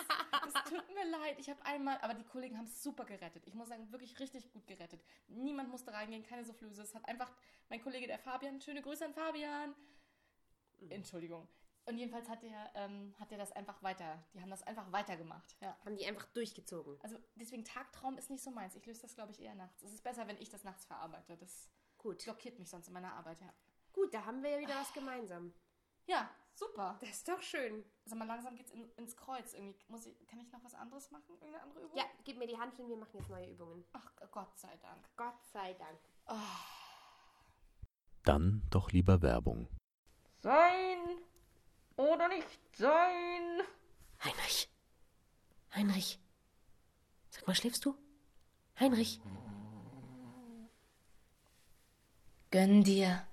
es 0.47 0.53
tut 0.69 0.87
mir 0.93 1.09
leid. 1.09 1.39
Ich 1.39 1.49
habe 1.49 1.63
einmal, 1.65 1.97
aber 2.01 2.13
die 2.13 2.23
Kollegen 2.23 2.57
haben 2.57 2.65
es 2.65 2.83
super 2.83 3.05
gerettet. 3.05 3.43
Ich 3.45 3.53
muss 3.53 3.69
sagen, 3.69 3.91
wirklich 3.91 4.19
richtig 4.19 4.51
gut 4.51 4.67
gerettet. 4.67 5.01
Niemand 5.27 5.69
musste 5.69 5.93
reingehen, 5.93 6.23
keine 6.23 6.43
Soufflöse. 6.43 6.81
Es 6.81 6.93
hat 6.93 7.07
einfach 7.07 7.31
mein 7.69 7.81
Kollege, 7.81 8.07
der 8.07 8.19
Fabian, 8.19 8.61
schöne 8.61 8.81
Grüße 8.81 9.05
an 9.05 9.13
Fabian. 9.13 9.75
Entschuldigung. 10.89 11.47
Und 11.85 11.97
jedenfalls 11.97 12.29
hat 12.29 12.43
der, 12.43 12.71
ähm, 12.75 13.15
hat 13.19 13.31
der 13.31 13.37
das 13.39 13.51
einfach 13.51 13.81
weiter, 13.81 14.23
die 14.33 14.41
haben 14.41 14.51
das 14.51 14.63
einfach 14.63 14.91
weitergemacht. 14.91 15.55
Ja. 15.61 15.75
Haben 15.83 15.95
die 15.97 16.05
einfach 16.05 16.25
durchgezogen. 16.27 16.97
Also 17.01 17.17
deswegen 17.35 17.65
Tagtraum 17.65 18.17
ist 18.17 18.29
nicht 18.29 18.43
so 18.43 18.51
meins. 18.51 18.75
Ich 18.75 18.85
löse 18.85 19.01
das, 19.01 19.15
glaube 19.15 19.31
ich, 19.31 19.41
eher 19.41 19.55
nachts. 19.55 19.81
Es 19.81 19.91
ist 19.91 20.03
besser, 20.03 20.27
wenn 20.27 20.37
ich 20.37 20.49
das 20.49 20.63
nachts 20.63 20.85
verarbeite. 20.85 21.37
Das 21.37 21.69
Gut. 21.97 22.23
blockiert 22.23 22.59
mich 22.59 22.69
sonst 22.69 22.87
in 22.87 22.93
meiner 22.93 23.13
Arbeit, 23.13 23.41
ja. 23.41 23.51
Gut, 23.93 24.13
da 24.13 24.25
haben 24.25 24.41
wir 24.43 24.51
ja 24.51 24.59
wieder 24.59 24.75
was 24.75 24.93
gemeinsam. 24.93 25.53
Ja, 26.05 26.29
super. 26.53 26.97
Das 26.99 27.09
ist 27.09 27.27
doch 27.27 27.41
schön. 27.41 27.83
Also 28.05 28.15
mal 28.15 28.25
langsam 28.25 28.55
geht's 28.55 28.71
in, 28.71 28.89
ins 28.97 29.15
Kreuz. 29.15 29.53
Irgendwie 29.53 29.85
muss 29.87 30.05
ich, 30.05 30.27
kann 30.27 30.39
ich 30.39 30.51
noch 30.51 30.63
was 30.63 30.73
anderes 30.73 31.11
machen? 31.11 31.35
Irgendeine 31.39 31.63
andere 31.63 31.81
Übung? 31.81 31.97
Ja, 31.97 32.05
gib 32.23 32.37
mir 32.37 32.47
die 32.47 32.57
Hanteln, 32.57 32.89
wir 32.89 32.97
machen 32.97 33.17
jetzt 33.17 33.29
neue 33.29 33.49
Übungen. 33.49 33.85
Ach, 33.93 34.11
Gott 34.31 34.57
sei 34.57 34.75
Dank. 34.77 35.09
Gott 35.15 35.45
sei 35.53 35.73
Dank. 35.73 35.99
Dann 38.23 38.61
doch 38.69 38.91
lieber 38.91 39.21
Werbung. 39.21 39.67
Sein 40.39 41.21
oder 41.97 42.27
nicht 42.27 42.59
sein? 42.75 43.61
Heinrich. 44.23 44.69
Heinrich. 45.75 46.19
Sag 47.29 47.47
mal, 47.47 47.55
schläfst 47.55 47.85
du? 47.85 47.95
Heinrich. 48.79 49.21
Gönn 52.51 52.83
dir 52.83 53.25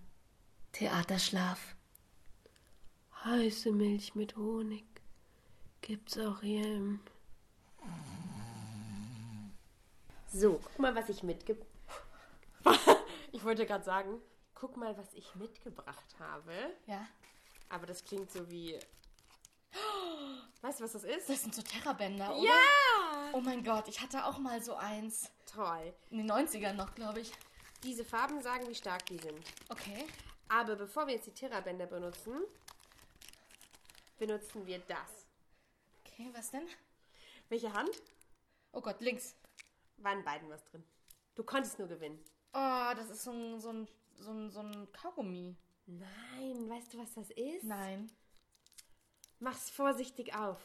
Theaterschlaf. 0.72 1.74
Heiße 3.24 3.72
Milch 3.72 4.14
mit 4.14 4.36
Honig. 4.36 4.84
Gibt's 5.80 6.18
auch 6.18 6.40
hier 6.40 6.64
im. 6.64 7.00
So, 10.32 10.60
guck 10.62 10.78
mal, 10.78 10.94
was 10.94 11.08
ich 11.08 11.22
mitge... 11.22 11.56
ich 13.32 13.42
wollte 13.44 13.64
gerade 13.64 13.84
sagen, 13.84 14.20
guck 14.54 14.76
mal, 14.76 14.96
was 14.98 15.14
ich 15.14 15.34
mitgebracht 15.34 16.16
habe. 16.18 16.52
Ja. 16.86 17.06
Aber 17.70 17.86
das 17.86 18.04
klingt 18.04 18.30
so 18.30 18.48
wie... 18.50 18.78
Weißt 20.60 20.80
du, 20.80 20.84
was 20.84 20.92
das 20.92 21.04
ist? 21.04 21.28
Das 21.28 21.42
sind 21.42 21.54
so 21.54 21.62
Terrabänder, 21.62 22.36
oder? 22.36 22.46
Ja! 22.46 23.30
Oh 23.32 23.40
mein 23.40 23.64
Gott, 23.64 23.88
ich 23.88 24.00
hatte 24.00 24.24
auch 24.24 24.38
mal 24.38 24.62
so 24.62 24.74
eins. 24.74 25.30
Toll. 25.46 25.94
In 26.10 26.18
den 26.18 26.30
90ern 26.30 26.74
noch, 26.74 26.94
glaube 26.94 27.20
ich. 27.20 27.32
Diese 27.82 28.04
Farben 28.04 28.42
sagen, 28.42 28.68
wie 28.68 28.74
stark 28.74 29.06
die 29.06 29.18
sind. 29.18 29.40
Okay. 29.68 30.06
Aber 30.48 30.76
bevor 30.76 31.06
wir 31.06 31.14
jetzt 31.14 31.26
die 31.26 31.34
Terrabänder 31.34 31.86
benutzen, 31.86 32.42
benutzen 34.18 34.66
wir 34.66 34.78
das. 34.80 35.26
Okay, 36.04 36.30
was 36.32 36.50
denn? 36.50 36.66
Welche 37.48 37.72
Hand? 37.72 37.90
Oh 38.72 38.80
Gott, 38.80 39.00
links. 39.00 39.36
War 39.98 40.12
in 40.12 40.24
beiden 40.24 40.48
was 40.48 40.64
drin. 40.64 40.84
Du 41.34 41.44
konntest 41.44 41.78
nur 41.78 41.88
gewinnen. 41.88 42.18
Oh, 42.52 42.92
das 42.96 43.10
ist 43.10 43.24
so 43.24 43.30
ein, 43.32 43.60
so 43.60 43.70
ein, 43.70 43.88
so 44.18 44.30
ein, 44.30 44.50
so 44.50 44.60
ein 44.60 44.92
Kaugummi. 44.92 45.56
Nein, 45.86 46.68
weißt 46.68 46.94
du, 46.94 46.98
was 46.98 47.14
das 47.14 47.30
ist? 47.30 47.64
Nein. 47.64 48.10
Mach's 49.38 49.70
vorsichtig 49.70 50.34
auf. 50.34 50.58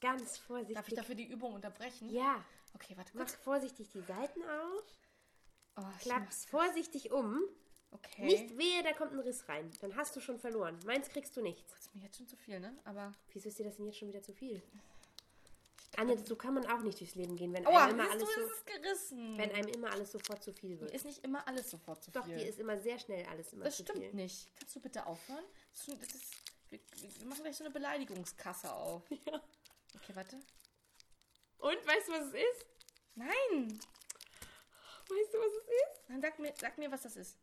Ganz 0.00 0.38
vorsichtig. 0.38 0.76
Darf 0.76 0.88
ich 0.88 0.94
dafür 0.94 1.14
die 1.14 1.26
Übung 1.28 1.54
unterbrechen? 1.54 2.08
Ja. 2.10 2.44
Okay, 2.74 2.96
warte 2.96 3.16
Mach 3.16 3.26
kurz. 3.26 3.34
vorsichtig 3.36 3.90
die 3.90 4.00
Seiten 4.02 4.42
auf. 4.42 4.84
Oh, 5.76 5.98
Klapp's 6.00 6.44
vorsichtig 6.46 7.12
um. 7.12 7.40
Okay. 7.94 8.24
Nicht 8.24 8.58
wehe, 8.58 8.82
da 8.82 8.92
kommt 8.92 9.12
ein 9.12 9.20
Riss 9.20 9.48
rein. 9.48 9.70
Dann 9.80 9.94
hast 9.96 10.14
du 10.16 10.20
schon 10.20 10.38
verloren. 10.38 10.78
Meins 10.84 11.08
kriegst 11.08 11.36
du 11.36 11.40
nichts. 11.42 11.70
Das 11.72 11.80
ist 11.86 11.94
mir 11.94 12.02
jetzt 12.02 12.16
schon 12.16 12.26
zu 12.28 12.36
viel, 12.36 12.60
ne? 12.60 12.76
Aber. 12.84 13.12
Wieso 13.32 13.48
ist 13.48 13.58
dir 13.58 13.64
das 13.64 13.76
denn 13.76 13.86
jetzt 13.86 13.98
schon 13.98 14.08
wieder 14.08 14.22
zu 14.22 14.32
viel? 14.32 14.62
Anne, 15.96 16.18
so 16.26 16.34
kann 16.34 16.54
man 16.54 16.66
auch 16.66 16.80
nicht 16.80 16.98
durchs 16.98 17.14
Leben 17.14 17.36
gehen, 17.36 17.52
wenn 17.52 17.64
Aua, 17.66 17.84
einem 17.84 18.00
immer 18.00 18.10
alles 18.10 18.28
so, 18.34 18.40
es 18.42 18.50
ist 18.50 18.66
gerissen. 18.66 19.38
wenn 19.38 19.52
einem 19.52 19.68
immer 19.68 19.92
alles 19.92 20.10
sofort 20.10 20.42
zu 20.42 20.52
viel 20.52 20.80
wird. 20.80 20.90
ist 20.90 21.04
nicht 21.04 21.22
immer 21.24 21.46
alles 21.46 21.70
sofort 21.70 22.02
zu 22.02 22.10
Doch, 22.10 22.24
viel. 22.24 22.36
dir 22.36 22.48
ist 22.48 22.58
immer 22.58 22.76
sehr 22.78 22.98
schnell 22.98 23.24
alles 23.26 23.52
immer 23.52 23.64
das 23.64 23.76
zu 23.76 23.84
stimmt 23.84 24.00
viel. 24.00 24.12
nicht. 24.12 24.48
Kannst 24.58 24.74
du 24.74 24.80
bitte 24.80 25.06
aufhören? 25.06 25.44
Das 25.72 25.86
ist, 25.86 26.02
das 26.02 26.14
ist, 26.16 26.34
wir, 26.70 26.80
wir 27.20 27.26
machen 27.28 27.42
gleich 27.44 27.56
so 27.56 27.62
eine 27.64 27.72
Beleidigungskasse 27.72 28.72
auf. 28.72 29.02
Ja. 29.26 29.40
Okay, 29.94 30.16
warte. 30.16 30.40
Und 31.58 31.86
weißt 31.86 32.08
du, 32.08 32.12
was 32.12 32.26
es 32.26 32.34
ist? 32.34 32.66
Nein! 33.14 33.78
Weißt 35.08 35.32
du, 35.34 35.38
was 35.38 35.52
es 35.52 35.68
ist? 35.68 36.08
Dann 36.08 36.20
sag 36.20 36.38
mir, 36.40 36.52
sag 36.60 36.76
mir, 36.78 36.90
was 36.90 37.02
das 37.02 37.14
ist. 37.14 37.38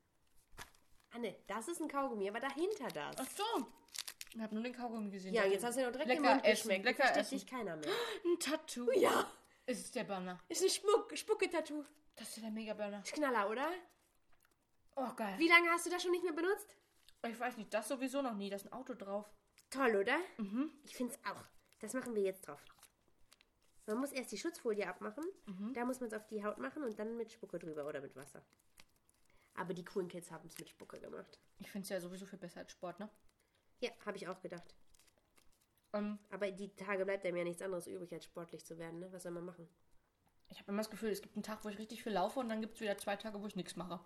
Anne, 1.11 1.35
das 1.47 1.67
ist 1.67 1.81
ein 1.81 1.87
Kaugummi, 1.87 2.29
aber 2.29 2.39
dahinter 2.39 2.87
das. 2.93 3.15
Ach 3.19 3.27
so. 3.35 3.67
Ich 4.33 4.39
habe 4.41 4.53
nur 4.55 4.63
den 4.63 4.73
Kaugummi 4.73 5.09
gesehen. 5.11 5.33
Ja, 5.33 5.45
jetzt 5.45 5.63
hast 5.63 5.75
du 5.75 5.81
ja 5.81 5.87
noch 5.87 5.91
direkt 5.91 6.07
lecker 6.09 6.21
den 6.21 6.29
Mund 6.31 6.45
essen, 6.45 6.61
geschmeckt. 6.69 6.85
Lecker 6.85 7.03
Versteht 7.03 7.21
essen. 7.23 7.35
dich 7.39 7.47
keiner 7.47 7.75
mehr. 7.75 7.89
Ein 8.25 8.39
Tattoo. 8.39 8.91
Ja, 8.93 9.29
Ist 9.65 9.85
es 9.85 9.91
der 9.91 10.05
Burner? 10.05 10.39
ist 10.47 10.63
ein 10.63 10.69
Schmuck, 10.69 11.11
Spucke-Tattoo. 11.17 11.83
Das 12.15 12.29
ist 12.29 12.37
ja 12.37 12.43
der 12.43 12.51
Mega-Burner. 12.51 13.01
Ist 13.03 13.13
Knaller, 13.13 13.49
oder? 13.49 13.69
Oh, 14.95 15.13
geil. 15.15 15.35
Wie 15.37 15.47
lange 15.49 15.69
hast 15.69 15.85
du 15.85 15.89
das 15.89 16.01
schon 16.01 16.11
nicht 16.11 16.23
mehr 16.23 16.33
benutzt? 16.33 16.75
Ich 17.27 17.39
weiß 17.39 17.57
nicht, 17.57 17.73
das 17.73 17.87
sowieso 17.87 18.21
noch 18.21 18.33
nie. 18.33 18.49
Da 18.49 18.55
ist 18.55 18.65
ein 18.65 18.73
Auto 18.73 18.93
drauf. 18.93 19.25
Toll, 19.69 19.95
oder? 19.95 20.17
Mhm. 20.37 20.71
Ich 20.85 20.95
finde 20.95 21.13
es 21.13 21.19
auch. 21.29 21.43
Das 21.79 21.93
machen 21.93 22.15
wir 22.15 22.21
jetzt 22.21 22.47
drauf. 22.47 22.63
Man 23.87 23.97
muss 23.97 24.11
erst 24.11 24.31
die 24.31 24.37
Schutzfolie 24.37 24.87
abmachen, 24.87 25.25
da 25.73 25.83
muss 25.83 25.99
man 25.99 26.07
es 26.07 26.13
auf 26.13 26.25
die 26.27 26.43
Haut 26.45 26.59
machen 26.59 26.83
und 26.83 26.97
dann 26.99 27.17
mit 27.17 27.31
Spucke 27.31 27.57
drüber 27.59 27.85
oder 27.85 27.99
mit 27.99 28.15
Wasser. 28.15 28.41
Aber 29.55 29.73
die 29.73 29.85
coolen 29.85 30.07
Kids 30.07 30.31
haben 30.31 30.47
es 30.47 30.57
mit 30.57 30.69
Spucke 30.69 30.99
gemacht. 30.99 31.39
Ich 31.59 31.69
finde 31.69 31.83
es 31.83 31.89
ja 31.89 31.99
sowieso 31.99 32.25
viel 32.25 32.39
besser 32.39 32.61
als 32.61 32.71
Sport, 32.71 32.99
ne? 32.99 33.09
Ja, 33.79 33.91
habe 34.05 34.17
ich 34.17 34.27
auch 34.27 34.41
gedacht. 34.41 34.75
Ähm, 35.93 36.19
Aber 36.29 36.49
die 36.51 36.73
Tage 36.75 37.05
bleibt 37.05 37.25
einem 37.25 37.37
ja 37.37 37.43
nichts 37.43 37.61
anderes 37.61 37.87
übrig, 37.87 38.13
als 38.13 38.25
sportlich 38.25 38.65
zu 38.65 38.77
werden. 38.77 38.99
Ne? 38.99 39.11
Was 39.11 39.23
soll 39.23 39.31
man 39.31 39.45
machen? 39.45 39.67
ich 40.51 40.59
habe 40.59 40.71
immer 40.71 40.81
das 40.81 40.89
Gefühl, 40.89 41.09
es 41.11 41.21
gibt 41.21 41.35
einen 41.35 41.43
Tag, 41.43 41.63
wo 41.63 41.69
ich 41.69 41.79
richtig 41.79 42.03
viel 42.03 42.11
laufe 42.11 42.39
und 42.39 42.49
dann 42.49 42.59
gibt 42.59 42.75
es 42.75 42.81
wieder 42.81 42.97
zwei 42.97 43.15
Tage, 43.15 43.41
wo 43.41 43.47
ich 43.47 43.55
nichts 43.55 43.77
mache. 43.77 43.99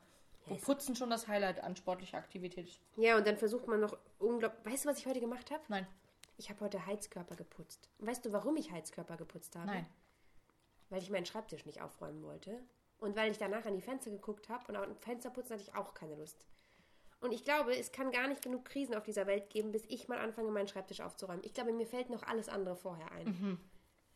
Wo 0.45 0.55
Putzen 0.55 0.95
schon 0.95 1.09
das 1.09 1.27
Highlight 1.27 1.59
an 1.63 1.75
sportlicher 1.75 2.19
Aktivität 2.19 2.67
ist. 2.67 2.79
Ja, 2.97 3.17
und 3.17 3.25
dann 3.25 3.35
versucht 3.35 3.67
man 3.67 3.79
noch 3.79 3.97
unglaublich. 4.19 4.63
Weißt 4.73 4.85
du, 4.85 4.89
was 4.89 4.99
ich 4.99 5.07
heute 5.07 5.19
gemacht 5.19 5.49
habe? 5.49 5.63
Nein, 5.69 5.87
Ich 6.37 6.51
habe 6.51 6.59
heute 6.59 6.85
Heizkörper 6.85 7.35
geputzt. 7.35 7.89
Und 7.97 8.07
weißt 8.07 8.23
du, 8.25 8.31
warum 8.31 8.55
ich 8.57 8.71
Heizkörper 8.71 9.17
geputzt 9.17 9.55
habe? 9.55 9.65
nein. 9.65 9.87
Weil 10.89 11.01
ich 11.01 11.09
meinen 11.09 11.25
Schreibtisch 11.25 11.65
nicht 11.65 11.81
aufräumen 11.81 12.21
wollte. 12.21 12.61
Und 13.05 13.15
weil 13.15 13.29
ich 13.31 13.37
danach 13.37 13.65
an 13.65 13.75
die 13.75 13.81
Fenster 13.81 14.09
geguckt 14.09 14.49
habe 14.49 14.65
und 14.67 14.75
auf 14.77 14.87
Fensterputzen 15.01 15.53
hatte 15.53 15.63
ich 15.69 15.75
auch 15.75 15.93
keine 15.93 16.15
Lust. 16.15 16.47
Und 17.19 17.31
ich 17.33 17.43
glaube, 17.43 17.75
es 17.77 17.91
kann 17.91 18.09
gar 18.11 18.27
nicht 18.27 18.41
genug 18.41 18.65
Krisen 18.65 18.95
auf 18.95 19.03
dieser 19.03 19.27
Welt 19.27 19.49
geben, 19.51 19.71
bis 19.71 19.85
ich 19.89 20.07
mal 20.07 20.17
anfange, 20.17 20.49
meinen 20.51 20.67
Schreibtisch 20.67 21.01
aufzuräumen. 21.01 21.43
Ich 21.45 21.53
glaube, 21.53 21.71
mir 21.71 21.85
fällt 21.85 22.09
noch 22.09 22.23
alles 22.23 22.49
andere 22.49 22.75
vorher 22.75 23.11
ein. 23.11 23.59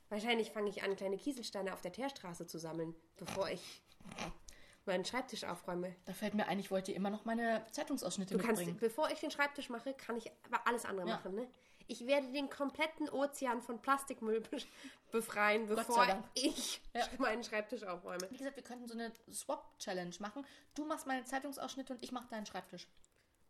Wahrscheinlich 0.10 0.50
fange 0.52 0.70
ich 0.70 0.82
an, 0.82 0.96
kleine 0.96 1.18
Kieselsteine 1.18 1.72
auf 1.74 1.82
der 1.82 1.92
Teerstraße 1.92 2.48
zu 2.48 2.58
sammeln, 2.58 2.96
bevor 3.16 3.48
ich 3.50 3.84
meinen 4.86 5.06
Schreibtisch 5.06 5.44
aufräume. 5.44 5.96
Da 6.06 6.14
fällt 6.14 6.34
mir 6.34 6.48
ein, 6.48 6.58
ich 6.60 6.72
wollte 6.72 6.92
immer 6.92 7.12
noch 7.12 7.26
meine 7.26 7.64
Zeitungsausschnitte 7.72 8.36
Du 8.36 8.44
kannst, 8.44 8.62
mitbringen. 8.62 8.80
bevor 8.80 9.10
ich 9.12 9.20
den 9.20 9.30
Schreibtisch 9.30 9.70
mache, 9.70 9.94
kann 9.94 10.18
ich 10.18 10.32
aber 10.50 10.66
alles 10.68 10.86
andere 10.86 11.08
Ja. 11.08 11.16
machen. 11.18 11.36
Ne? 11.36 11.48
Ich 11.92 12.06
werde 12.06 12.32
den 12.32 12.50
kompletten 12.52 13.10
Ozean 13.10 13.62
von 13.64 13.82
Plastikmüll 13.82 14.42
be- 14.52 14.62
befreien, 15.12 15.66
bevor 15.68 16.24
ich 16.36 16.80
Ja. 16.94 17.08
meinen 17.18 17.44
Schreibtisch 17.44 17.84
aufräume. 17.84 18.30
Wie 18.30 18.38
gesagt, 18.38 18.56
wir 18.58 18.64
könnten 18.64 18.88
so 18.88 18.94
eine 18.94 19.12
Swap-Challenge 19.32 20.16
machen. 20.20 20.46
Du 20.76 20.86
machst 20.86 21.08
meine 21.08 21.26
Zeitungsausschnitte 21.26 21.94
und 21.94 22.04
ich 22.04 22.12
mache 22.12 22.28
deinen 22.30 22.46
Schreibtisch. 22.46 22.88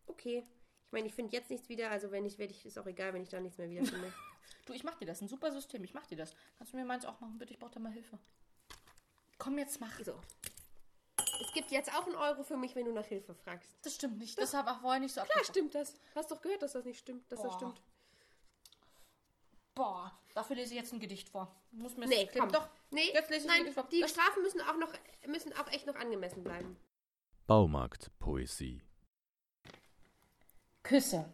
Okay. 0.06 0.46
Ich 0.86 0.92
meine, 0.92 1.06
ich 1.06 1.14
finde 1.14 1.36
jetzt 1.36 1.50
nichts 1.50 1.68
wieder, 1.68 1.90
also 1.90 2.10
wenn 2.10 2.24
ich, 2.24 2.38
werde 2.38 2.52
ich, 2.52 2.64
ist 2.64 2.78
auch 2.78 2.86
egal, 2.86 3.12
wenn 3.12 3.22
ich 3.22 3.28
da 3.28 3.38
nichts 3.40 3.58
mehr 3.58 3.70
wiederfinde. 3.70 4.12
Du, 4.66 4.72
ich 4.72 4.84
mach 4.84 4.96
dir 4.96 5.06
das. 5.06 5.20
Ein 5.20 5.28
super 5.28 5.52
System. 5.52 5.84
Ich 5.84 5.94
mach 5.94 6.06
dir 6.06 6.16
das. 6.16 6.34
Kannst 6.58 6.72
du 6.72 6.76
mir 6.76 6.84
meins 6.84 7.04
auch 7.04 7.18
machen? 7.20 7.38
Bitte, 7.38 7.52
ich 7.52 7.58
brauche 7.58 7.70
da 7.70 7.80
mal 7.80 7.92
Hilfe. 7.92 8.18
Komm, 9.38 9.58
jetzt 9.58 9.80
mach. 9.80 9.98
so. 10.04 10.12
Es 11.40 11.52
gibt 11.54 11.70
jetzt 11.70 11.92
auch 11.94 12.06
einen 12.06 12.16
Euro 12.16 12.42
für 12.42 12.56
mich, 12.56 12.74
wenn 12.74 12.84
du 12.84 12.92
nach 12.92 13.06
Hilfe 13.06 13.34
fragst. 13.34 13.70
Das 13.82 13.94
stimmt 13.94 14.18
nicht. 14.18 14.36
Das 14.38 14.52
ich 14.52 14.60
vorher 14.80 15.00
nicht 15.00 15.12
so 15.14 15.20
Klar 15.20 15.24
abgesprochen. 15.36 15.44
stimmt 15.54 15.74
das. 15.74 15.94
Hast 16.14 16.30
doch 16.30 16.40
gehört, 16.42 16.62
dass 16.62 16.72
das 16.72 16.84
nicht 16.84 16.98
stimmt, 16.98 17.30
dass 17.30 17.40
das 17.40 17.50
Boah. 17.52 17.56
stimmt. 17.56 17.80
Boah, 19.80 20.12
dafür 20.34 20.56
lese 20.56 20.74
ich 20.74 20.80
jetzt 20.80 20.92
ein 20.92 21.00
Gedicht 21.00 21.30
vor. 21.30 21.56
Muss 21.70 21.96
mir 21.96 22.06
Nee, 22.06 22.28
komm. 22.38 22.52
Doch, 22.52 22.68
Nee, 22.90 23.10
jetzt 23.14 23.30
lese 23.30 23.46
ich 23.46 23.50
ein 23.50 23.56
nein, 23.56 23.58
Gedicht 23.60 23.74
vor. 23.80 23.88
die 23.90 24.00
Das- 24.02 24.10
Strafen 24.10 24.42
müssen 24.42 24.60
auch 24.60 24.76
noch, 24.76 24.92
müssen 25.26 25.54
auch 25.54 25.66
echt 25.68 25.86
noch 25.86 25.94
angemessen 25.96 26.44
bleiben. 26.44 26.76
Baumarktpoesie. 27.46 28.82
Küsse. 30.82 31.32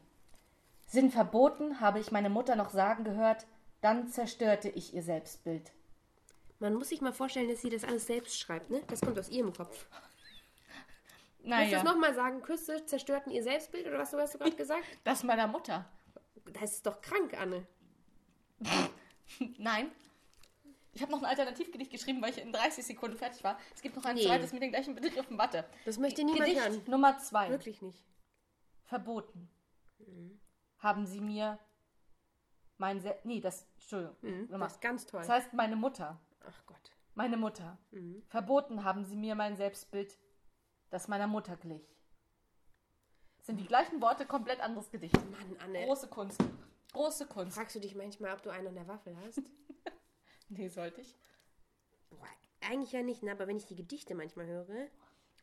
Sind 0.87 1.11
verboten, 1.13 1.81
habe 1.81 1.99
ich 1.99 2.13
meine 2.13 2.31
Mutter 2.31 2.55
noch 2.55 2.71
sagen 2.71 3.03
gehört, 3.03 3.49
dann 3.81 4.07
zerstörte 4.09 4.69
ich 4.69 4.95
ihr 4.95 5.03
Selbstbild. 5.03 5.73
Man 6.61 6.75
muss 6.75 6.91
sich 6.91 7.01
mal 7.01 7.13
vorstellen, 7.13 7.49
dass 7.49 7.63
sie 7.63 7.71
das 7.71 7.83
alles 7.83 8.07
selbst 8.07 8.39
schreibt, 8.39 8.71
ne? 8.71 8.81
Das 8.87 9.01
kommt 9.01 9.19
aus 9.19 9.29
ihrem 9.29 9.53
Kopf. 9.53 9.87
Willst 11.39 11.45
du 11.45 11.49
Naja, 11.49 11.79
es 11.79 11.85
nochmal 11.85 12.15
sagen? 12.15 12.43
Küsse 12.43 12.87
zerstörten 12.87 13.33
ihr 13.33 13.43
Selbstbild 13.43 13.89
oder 13.89 13.99
was 13.99 14.13
du 14.13 14.19
hast 14.19 14.35
du 14.35 14.39
gerade 14.39 14.55
gesagt? 14.57 14.85
das 15.03 15.25
meiner 15.25 15.49
Mutter. 15.49 15.85
Das 16.53 16.75
ist 16.75 16.87
doch 16.87 17.01
krank, 17.01 17.35
Anne. 17.35 17.67
Nein. 19.59 19.91
Ich 20.93 21.03
habe 21.03 21.13
noch 21.13 21.19
ein 21.19 21.27
Alternativgedicht 21.27 21.91
geschrieben, 21.91 22.23
weil 22.23 22.31
ich 22.31 22.39
in 22.39 22.53
30 22.53 22.85
Sekunden 22.87 23.17
fertig 23.19 23.45
war. 23.45 23.59
Es 23.75 23.83
gibt 23.83 23.97
noch 23.97 24.05
ein 24.07 24.15
Nee. 24.17 24.25
zweites 24.25 24.53
mit 24.53 24.63
den 24.63 24.71
gleichen 24.71 24.95
Begriffen. 24.95 25.37
Warte. 25.37 25.65
Das 25.85 25.99
möchte 25.99 26.25
niemand 26.25 26.47
Gedicht 26.47 26.61
hören. 26.63 26.83
Nummer 26.87 27.19
zwei. 27.19 27.51
Wirklich 27.51 27.83
nicht. 27.83 28.03
Verboten. 28.85 29.51
Haben 30.79 31.05
sie 31.07 31.21
mir 31.21 31.59
mein 32.79 33.01
Se 33.01 33.17
Nee, 33.25 33.41
das. 33.41 33.67
Entschuldigung. 33.75 34.17
Nochmal. 34.45 34.61
Das 34.61 34.73
ist 34.75 34.81
ganz 34.81 35.07
toll. 35.07 35.21
Das 35.21 35.29
heißt, 35.29 35.53
meine 35.53 35.77
Mutter. 35.77 36.19
Ach 36.47 36.67
Gott. 36.67 36.91
Meine 37.15 37.37
Mutter. 37.37 37.79
Verboten 38.29 38.85
haben 38.85 39.05
sie 39.05 39.17
mir 39.17 39.35
mein 39.35 39.57
Selbstbild, 39.57 40.19
das 40.91 41.09
meiner 41.09 41.27
Mutter 41.27 41.57
glich. 41.57 41.83
Das 43.39 43.47
sind 43.47 43.59
die 43.61 43.67
gleichen 43.67 44.01
Worte, 44.01 44.27
komplett 44.27 44.61
anderes 44.61 44.91
Gedicht. 44.91 45.15
Mann, 45.31 45.57
Anne. 45.63 45.85
Große 45.87 46.09
Kunst. 46.09 46.43
Große 46.93 47.27
Kunst. 47.27 47.57
Fragst 47.57 47.75
du 47.77 47.81
dich 47.81 47.95
manchmal, 47.95 48.33
ob 48.33 48.43
du 48.43 48.51
einen 48.51 48.69
an 48.69 48.75
der 48.75 48.89
Waffel 48.89 49.17
hast? 49.25 49.43
Nee, 50.49 50.69
sollte 50.69 51.01
ich. 51.01 51.13
Boah, 52.09 52.25
eigentlich 52.61 52.93
ja 52.93 53.03
nicht, 53.03 53.23
ne? 53.23 53.33
aber 53.33 53.49
wenn 53.49 53.57
ich 53.57 53.67
die 53.67 53.75
Gedichte 53.75 54.15
manchmal 54.15 54.47
höre. 54.47 54.87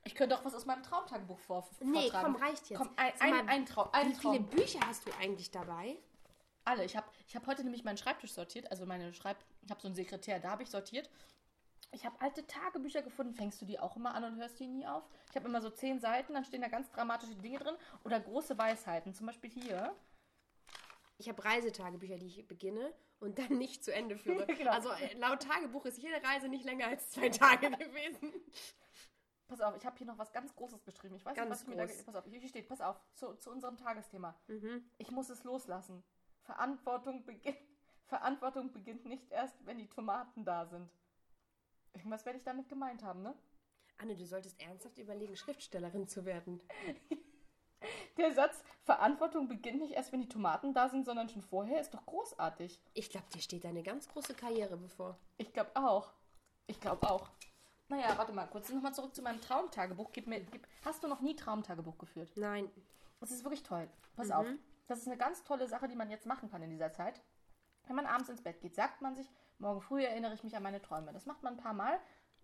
Ich 0.05 0.15
könnte 0.15 0.37
auch 0.37 0.45
was 0.45 0.55
aus 0.55 0.65
meinem 0.65 0.83
Traumtagebuch 0.83 1.39
vor 1.39 1.69
Nee, 1.81 2.03
vortragen. 2.03 2.33
komm, 2.33 2.41
reicht 2.41 2.69
jetzt. 2.69 2.77
Komm, 2.79 2.89
ein, 2.95 3.11
Sag 3.17 3.29
mal, 3.29 3.39
ein, 3.41 3.49
ein 3.49 3.65
Traum. 3.65 3.89
Ein 3.91 4.09
Wie 4.09 4.15
viele 4.15 4.37
Traum. 4.37 4.45
Bücher 4.47 4.79
hast 4.87 5.05
du 5.05 5.11
eigentlich 5.19 5.51
dabei? 5.51 5.97
Alle. 6.65 6.85
Ich 6.85 6.95
habe 6.95 7.05
ich 7.27 7.35
hab 7.35 7.45
heute 7.47 7.63
nämlich 7.63 7.83
meinen 7.83 7.97
Schreibtisch 7.97 8.31
sortiert. 8.31 8.71
Also 8.71 8.85
meine 8.85 9.13
Schreib... 9.13 9.37
Ich 9.61 9.69
habe 9.71 9.81
so 9.81 9.87
einen 9.87 9.95
Sekretär, 9.95 10.39
da 10.39 10.51
habe 10.51 10.63
ich 10.63 10.69
sortiert. 10.69 11.09
Ich 11.91 12.05
habe 12.05 12.15
alte 12.21 12.47
Tagebücher 12.47 13.01
gefunden. 13.01 13.33
Fängst 13.33 13.61
du 13.61 13.65
die 13.65 13.79
auch 13.79 13.95
immer 13.97 14.15
an 14.15 14.23
und 14.23 14.37
hörst 14.37 14.59
die 14.59 14.67
nie 14.67 14.87
auf? 14.87 15.03
Ich 15.29 15.35
habe 15.35 15.47
immer 15.47 15.61
so 15.61 15.69
zehn 15.69 15.99
Seiten, 15.99 16.33
dann 16.33 16.45
stehen 16.45 16.61
da 16.61 16.69
ganz 16.69 16.89
dramatische 16.91 17.35
Dinge 17.35 17.59
drin. 17.59 17.75
Oder 18.05 18.19
große 18.21 18.57
Weisheiten. 18.57 19.13
Zum 19.13 19.25
Beispiel 19.27 19.49
hier. 19.49 19.93
Ich 21.17 21.29
habe 21.29 21.43
Reisetagebücher, 21.43 22.17
die 22.17 22.27
ich 22.27 22.47
beginne 22.47 22.93
und 23.19 23.39
dann 23.39 23.57
nicht 23.57 23.83
zu 23.83 23.93
Ende 23.93 24.17
führe. 24.17 24.45
Genau. 24.57 24.71
Also 24.71 24.91
äh, 24.91 25.13
laut 25.17 25.41
Tagebuch 25.41 25.85
ist 25.85 25.97
jede 25.97 26.21
Reise 26.23 26.47
nicht 26.47 26.65
länger 26.65 26.87
als 26.87 27.09
zwei 27.09 27.29
Tage 27.29 27.69
gewesen. 27.71 28.33
Pass 29.47 29.61
auf, 29.61 29.75
ich 29.75 29.85
habe 29.85 29.97
hier 29.97 30.07
noch 30.07 30.17
was 30.17 30.31
ganz 30.31 30.55
Großes 30.55 30.83
geschrieben. 30.83 31.15
Ich 31.15 31.25
weiß 31.25 31.35
Ganz 31.35 31.49
nicht, 31.49 31.77
was 31.77 31.91
ich 31.91 31.97
mir 31.97 32.03
da... 32.03 32.11
Pass 32.11 32.15
auf, 32.15 32.25
hier 32.25 32.47
steht, 32.47 32.67
pass 32.67 32.81
auf, 32.81 32.99
zu, 33.13 33.35
zu 33.35 33.51
unserem 33.51 33.77
Tagesthema. 33.77 34.35
Mhm. 34.47 34.83
Ich 34.97 35.11
muss 35.11 35.29
es 35.29 35.43
loslassen. 35.43 36.03
Verantwortung 36.41 37.23
beginnt... 37.25 37.57
Verantwortung 38.05 38.71
beginnt 38.71 39.05
nicht 39.05 39.31
erst, 39.31 39.55
wenn 39.65 39.77
die 39.77 39.87
Tomaten 39.87 40.43
da 40.43 40.65
sind. 40.65 40.89
Irgendwas 41.93 42.25
werde 42.25 42.37
ich 42.37 42.43
damit 42.43 42.67
gemeint 42.69 43.03
haben, 43.03 43.21
ne? 43.21 43.35
Anne, 43.97 44.15
du 44.15 44.25
solltest 44.25 44.59
ernsthaft 44.61 44.97
überlegen, 44.97 45.35
Schriftstellerin 45.35 46.07
zu 46.07 46.25
werden. 46.25 46.61
Der 48.17 48.33
Satz, 48.33 48.63
Verantwortung 48.83 49.47
beginnt 49.47 49.79
nicht 49.79 49.93
erst, 49.93 50.11
wenn 50.11 50.21
die 50.21 50.29
Tomaten 50.29 50.73
da 50.73 50.89
sind, 50.89 51.05
sondern 51.05 51.29
schon 51.29 51.41
vorher, 51.41 51.79
ist 51.79 51.93
doch 51.93 52.05
großartig. 52.05 52.81
Ich 52.93 53.09
glaube, 53.09 53.27
dir 53.33 53.41
steht 53.41 53.65
eine 53.65 53.81
ganz 53.81 54.09
große 54.09 54.33
Karriere 54.33 54.75
bevor. 54.75 55.17
Ich 55.37 55.53
glaube 55.53 55.71
auch. 55.75 56.11
Ich 56.67 56.79
glaube 56.81 57.09
auch. 57.09 57.29
Naja, 57.87 58.17
warte 58.17 58.33
mal 58.33 58.47
kurz. 58.47 58.69
Nochmal 58.69 58.93
zurück 58.93 59.15
zu 59.15 59.21
meinem 59.21 59.41
Traumtagebuch. 59.41 60.11
Gib 60.11 60.27
mir, 60.27 60.41
gib, 60.41 60.67
hast 60.83 61.03
du 61.03 61.07
noch 61.07 61.21
nie 61.21 61.35
Traumtagebuch 61.35 61.97
geführt? 61.97 62.31
Nein. 62.35 62.69
Das 63.19 63.31
ist 63.31 63.43
wirklich 63.43 63.63
toll. 63.63 63.89
Pass 64.15 64.31
auf. 64.31 64.47
Das 64.87 64.99
ist 64.99 65.07
eine 65.07 65.17
ganz 65.17 65.43
tolle 65.43 65.67
Sache, 65.67 65.87
die 65.87 65.95
man 65.95 66.09
jetzt 66.09 66.25
machen 66.25 66.49
kann 66.49 66.61
in 66.61 66.69
dieser 66.69 66.91
Zeit. 66.91 67.21
Wenn 67.87 67.95
man 67.95 68.05
abends 68.05 68.29
ins 68.29 68.41
Bett 68.41 68.59
geht, 68.61 68.75
sagt 68.75 69.01
man 69.01 69.15
sich, 69.15 69.29
morgen 69.59 69.81
früh 69.81 70.03
erinnere 70.03 70.33
ich 70.33 70.43
mich 70.43 70.55
an 70.57 70.63
meine 70.63 70.81
Träume. 70.81 71.13
Das 71.13 71.25
macht 71.25 71.43
man 71.43 71.53
ein 71.53 71.63
paar 71.63 71.73
Mal. 71.73 71.99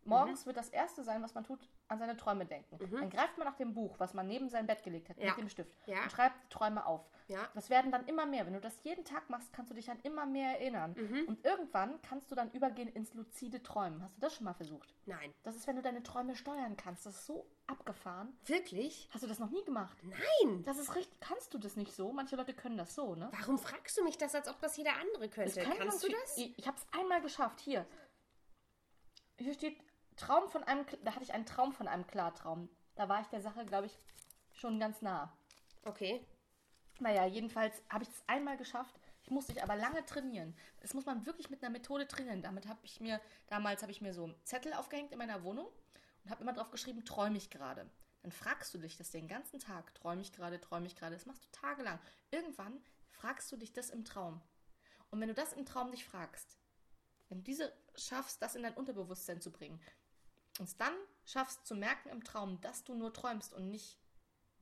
Morgens 0.05 0.45
wird 0.45 0.57
das 0.57 0.69
Erste 0.69 1.03
sein, 1.03 1.21
was 1.21 1.33
man 1.35 1.43
tut, 1.43 1.59
an 1.87 1.99
seine 1.99 2.17
Träume 2.17 2.45
denken. 2.45 2.77
Dann 2.91 3.09
greift 3.09 3.37
man 3.37 3.45
nach 3.47 3.55
dem 3.55 3.73
Buch, 3.73 3.95
was 3.99 4.13
man 4.13 4.27
neben 4.27 4.49
sein 4.49 4.65
Bett 4.65 4.83
gelegt 4.83 5.09
hat, 5.09 5.17
Ja. 5.17 5.29
mit 5.31 5.37
dem 5.37 5.49
Stift 5.49 5.71
Ja. 5.85 6.01
und 6.03 6.11
schreibt 6.11 6.43
die 6.43 6.49
Träume 6.49 6.85
auf. 6.85 7.09
Ja. 7.27 7.47
Das 7.53 7.69
werden 7.69 7.91
dann 7.91 8.05
immer 8.07 8.25
mehr. 8.25 8.45
Wenn 8.45 8.53
du 8.53 8.59
das 8.61 8.83
jeden 8.83 9.05
Tag 9.05 9.29
machst, 9.29 9.53
kannst 9.53 9.69
du 9.71 9.75
dich 9.75 9.91
an 9.91 9.99
immer 10.03 10.25
mehr 10.25 10.59
erinnern. 10.59 10.95
Und 11.27 11.45
irgendwann 11.45 12.01
kannst 12.01 12.31
du 12.31 12.35
dann 12.35 12.49
übergehen 12.51 12.87
ins 12.89 13.13
luzide 13.13 13.61
Träumen. 13.61 14.01
Hast 14.01 14.15
du 14.17 14.21
das 14.21 14.35
schon 14.35 14.45
mal 14.45 14.53
versucht? 14.53 14.95
Nein. 15.05 15.33
Das 15.43 15.55
ist, 15.55 15.67
wenn 15.67 15.75
du 15.75 15.81
deine 15.83 16.01
Träume 16.01 16.35
steuern 16.35 16.75
kannst. 16.75 17.05
Das 17.05 17.15
ist 17.15 17.25
so 17.27 17.45
abgefahren. 17.67 18.35
Wirklich? 18.45 19.07
Hast 19.11 19.23
du 19.23 19.27
das 19.27 19.37
noch 19.37 19.51
nie 19.51 19.63
gemacht? 19.63 19.97
Nein. 20.03 20.63
Das 20.63 20.79
ist 20.79 20.95
richtig. 20.95 21.19
Kannst 21.19 21.53
du 21.53 21.59
das 21.59 21.75
nicht 21.75 21.93
so? 21.93 22.11
Manche 22.11 22.35
Leute 22.35 22.53
können 22.55 22.77
das 22.77 22.95
so, 22.95 23.13
ne? 23.15 23.29
Warum 23.39 23.59
fragst 23.59 23.95
du 23.97 24.03
mich 24.03 24.17
das, 24.17 24.33
als 24.33 24.47
ob 24.47 24.59
das 24.59 24.75
jeder 24.77 24.95
andere 24.99 25.29
könnte? 25.29 25.61
Kannst 25.61 26.03
du 26.03 26.07
das? 26.09 26.37
Ich, 26.37 26.57
ich 26.57 26.67
habe 26.67 26.77
es 26.77 26.99
einmal 26.99 27.21
geschafft. 27.21 27.59
Hier. 27.59 27.85
Hier 29.37 29.53
steht 29.53 29.77
Traum 30.19 30.49
von 30.49 30.63
einem. 30.63 30.85
Da 31.03 31.15
hatte 31.15 31.23
ich 31.23 31.33
einen 31.33 31.45
Traum 31.45 31.73
von 31.73 31.87
einem 31.87 32.05
Klartraum. 32.05 32.69
Da 32.95 33.09
war 33.09 33.21
ich 33.21 33.27
der 33.27 33.41
Sache, 33.41 33.65
glaube 33.65 33.87
ich, 33.87 33.97
schon 34.53 34.79
ganz 34.79 35.01
nah. 35.01 35.33
Okay. 35.85 36.25
Naja, 36.99 37.25
jedenfalls 37.25 37.81
habe 37.89 38.03
ich 38.03 38.09
es 38.09 38.23
einmal 38.27 38.57
geschafft. 38.57 38.99
Ich 39.23 39.31
musste 39.31 39.53
ich 39.53 39.63
aber 39.63 39.75
lange 39.75 40.05
trainieren. 40.05 40.55
Das 40.81 40.93
muss 40.93 41.05
man 41.05 41.25
wirklich 41.25 41.49
mit 41.49 41.63
einer 41.63 41.71
Methode 41.71 42.07
trainieren. 42.07 42.41
Damit 42.41 42.67
habe 42.67 42.79
ich 42.83 42.99
mir, 42.99 43.21
damals 43.47 43.81
habe 43.81 43.91
ich 43.91 44.01
mir 44.01 44.13
so 44.13 44.33
Zettel 44.43 44.73
aufgehängt 44.73 45.11
in 45.11 45.17
meiner 45.17 45.43
Wohnung 45.43 45.67
und 46.23 46.31
habe 46.31 46.43
immer 46.43 46.53
drauf 46.53 46.71
geschrieben, 46.71 47.05
träume 47.05 47.37
ich 47.37 47.49
gerade. 47.49 47.89
Dann 48.21 48.31
fragst 48.31 48.73
du 48.73 48.77
dich 48.77 48.97
das 48.97 49.11
den 49.11 49.29
ganzen 49.29 49.59
Tag, 49.59 49.95
träume 49.95 50.21
ich 50.21 50.33
gerade, 50.33 50.59
träume 50.59 50.87
ich 50.87 50.95
gerade. 50.95 51.15
Das 51.15 51.25
machst 51.25 51.45
du 51.45 51.51
tagelang. 51.51 51.99
Irgendwann 52.31 52.81
fragst 53.11 53.51
du 53.51 53.57
dich 53.57 53.71
das 53.71 53.89
im 53.89 54.03
Traum. 54.03 54.41
Und 55.09 55.21
wenn 55.21 55.29
du 55.29 55.33
das 55.33 55.53
im 55.53 55.65
Traum 55.65 55.91
dich 55.91 56.05
fragst, 56.05 56.57
wenn 57.29 57.39
du 57.39 57.43
diese 57.43 57.71
schaffst, 57.95 58.41
das 58.41 58.55
in 58.55 58.63
dein 58.63 58.73
Unterbewusstsein 58.73 59.41
zu 59.41 59.51
bringen, 59.51 59.79
es 60.65 60.77
dann 60.77 60.93
schaffst 61.25 61.65
zu 61.65 61.75
merken 61.75 62.09
im 62.09 62.23
Traum, 62.23 62.59
dass 62.61 62.83
du 62.83 62.95
nur 62.95 63.13
träumst 63.13 63.53
und 63.53 63.69
nicht, 63.69 63.99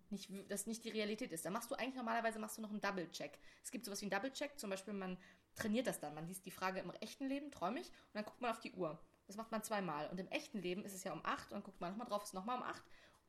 nicht 0.09 0.29
das 0.49 0.67
nicht 0.67 0.83
die 0.83 0.89
Realität 0.89 1.31
ist, 1.31 1.45
dann 1.45 1.53
machst 1.53 1.71
du 1.71 1.75
eigentlich 1.75 1.95
normalerweise 1.95 2.39
machst 2.39 2.57
du 2.57 2.61
noch 2.61 2.69
einen 2.69 2.81
Double-Check. 2.81 3.39
Es 3.63 3.71
gibt 3.71 3.85
sowas 3.85 4.01
wie 4.01 4.05
einen 4.05 4.11
Double-Check, 4.11 4.59
zum 4.59 4.69
Beispiel 4.69 4.93
man 4.93 5.17
trainiert 5.55 5.87
das 5.87 5.99
dann. 5.99 6.13
Man 6.13 6.27
liest 6.27 6.45
die 6.45 6.51
Frage 6.51 6.79
im 6.79 6.91
echten 7.01 7.27
Leben, 7.27 7.51
träume 7.51 7.79
ich, 7.79 7.87
und 7.87 8.15
dann 8.15 8.25
guckt 8.25 8.41
man 8.41 8.51
auf 8.51 8.59
die 8.59 8.73
Uhr. 8.73 8.99
Das 9.25 9.35
macht 9.35 9.51
man 9.51 9.63
zweimal. 9.63 10.09
Und 10.09 10.19
im 10.19 10.27
echten 10.29 10.59
Leben 10.59 10.85
ist 10.85 10.93
es 10.93 11.03
ja 11.03 11.11
um 11.11 11.25
8 11.25 11.51
und 11.51 11.55
dann 11.55 11.63
guckt 11.63 11.81
man 11.81 11.91
nochmal 11.91 12.07
drauf, 12.07 12.23
ist 12.23 12.33
nochmal 12.33 12.57
um 12.57 12.63
8. 12.63 12.81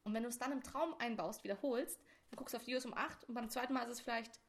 Und 0.04 0.14
wenn 0.14 0.22
du 0.22 0.28
es 0.28 0.38
dann 0.38 0.52
im 0.52 0.62
Traum 0.62 0.94
einbaust, 0.98 1.42
wiederholst, 1.42 2.00
dann 2.30 2.37
guckst 2.37 2.54
du 2.54 2.58
auf 2.58 2.64
die 2.64 2.72
Uhr 2.72 2.78
ist 2.78 2.87
um 2.87 2.94
8 2.94 3.25
und 3.25 3.34
beim 3.34 3.50
zweiten 3.50 3.72
Mal 3.72 3.82
ist 3.82 3.92
es 3.92 4.00
vielleicht 4.00 4.40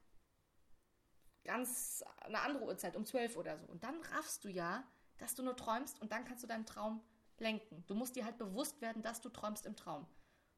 ganz 1.43 2.03
eine 2.21 2.41
andere 2.41 2.65
Uhrzeit, 2.65 2.95
um 2.95 3.05
12 3.05 3.35
oder 3.37 3.57
so. 3.57 3.65
Und 3.65 3.83
dann 3.83 3.99
raffst 4.13 4.43
du 4.43 4.49
ja, 4.49 4.83
dass 5.17 5.35
du 5.35 5.43
nur 5.43 5.55
träumst 5.55 6.01
und 6.01 6.11
dann 6.11 6.25
kannst 6.25 6.43
du 6.43 6.47
deinen 6.47 6.65
Traum 6.65 7.01
lenken. 7.39 7.83
Du 7.87 7.95
musst 7.95 8.15
dir 8.15 8.25
halt 8.25 8.37
bewusst 8.37 8.81
werden, 8.81 9.01
dass 9.01 9.21
du 9.21 9.29
träumst 9.29 9.65
im 9.65 9.75
Traum. 9.75 10.05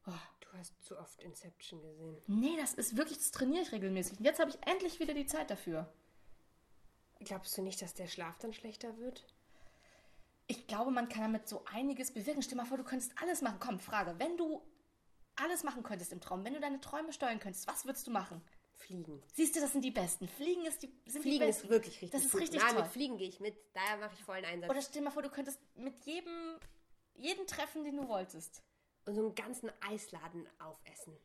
Oh, 0.07 0.11
Du 0.41 0.57
hast 0.57 0.83
zu 0.83 0.97
oft 0.99 1.21
Inception 1.21 1.81
gesehen. 1.81 2.17
nee, 2.27 2.57
das 2.57 2.73
ist 2.73 2.97
wirklich, 2.97 3.17
das 3.19 3.31
trainiere 3.31 3.61
ich 3.61 3.71
regelmäßig. 3.71 4.19
Und 4.19 4.25
jetzt 4.25 4.39
habe 4.39 4.49
ich 4.49 4.57
endlich 4.67 4.99
wieder 4.99 5.13
die 5.13 5.25
Zeit 5.25 5.49
dafür. 5.49 5.93
Glaubst 7.19 7.57
du 7.57 7.61
nicht, 7.61 7.81
dass 7.81 7.93
der 7.93 8.07
Schlaf 8.07 8.37
dann 8.39 8.51
schlechter 8.51 8.97
wird? 8.97 9.25
Ich 10.47 10.67
glaube, 10.67 10.91
man 10.91 11.07
kann 11.07 11.21
damit 11.21 11.47
so 11.47 11.63
einiges 11.65 12.11
bewirken. 12.13 12.41
Stell 12.41 12.57
dir 12.57 12.63
mal 12.63 12.67
vor, 12.67 12.77
du 12.77 12.83
könntest 12.83 13.13
alles 13.21 13.41
machen. 13.41 13.59
Komm, 13.61 13.79
Frage. 13.79 14.15
Wenn 14.17 14.35
du 14.35 14.61
alles 15.35 15.63
machen 15.63 15.83
könntest 15.83 16.11
im 16.11 16.19
Traum, 16.19 16.43
wenn 16.43 16.53
du 16.53 16.59
deine 16.59 16.81
Träume 16.81 17.13
steuern 17.13 17.39
könntest, 17.39 17.67
was 17.67 17.85
würdest 17.85 18.07
du 18.07 18.11
machen? 18.11 18.41
Fliegen. 18.81 19.21
Siehst 19.33 19.55
du, 19.55 19.59
das 19.61 19.71
sind 19.71 19.83
die 19.83 19.91
Besten. 19.91 20.27
Fliegen 20.27 20.65
ist 20.65 20.81
die, 20.83 20.93
sind 21.05 21.21
Fliegen 21.21 21.39
die 21.39 21.45
Besten. 21.45 21.65
ist 21.65 21.69
wirklich 21.69 21.93
richtig 22.01 22.11
Das 22.11 22.23
ist 22.25 22.31
gut. 22.31 22.41
richtig 22.41 22.61
Na, 22.63 22.71
toll. 22.73 22.81
mit 22.83 22.91
Fliegen 22.91 23.17
gehe 23.17 23.27
ich 23.29 23.39
mit. 23.39 23.55
Daher 23.73 23.97
mache 23.97 24.13
ich 24.15 24.23
vollen 24.23 24.45
Einsatz. 24.45 24.69
Oder 24.69 24.81
stell 24.81 25.01
dir 25.01 25.05
mal 25.05 25.11
vor, 25.11 25.21
du 25.23 25.29
könntest 25.29 25.59
mit 25.75 26.03
jedem, 26.05 26.57
jeden 27.15 27.47
treffen, 27.47 27.83
den 27.83 27.97
du 27.97 28.07
wolltest. 28.07 28.63
Und 29.05 29.15
so 29.15 29.21
einen 29.21 29.35
ganzen 29.35 29.71
Eisladen 29.81 30.47
aufessen. 30.59 31.17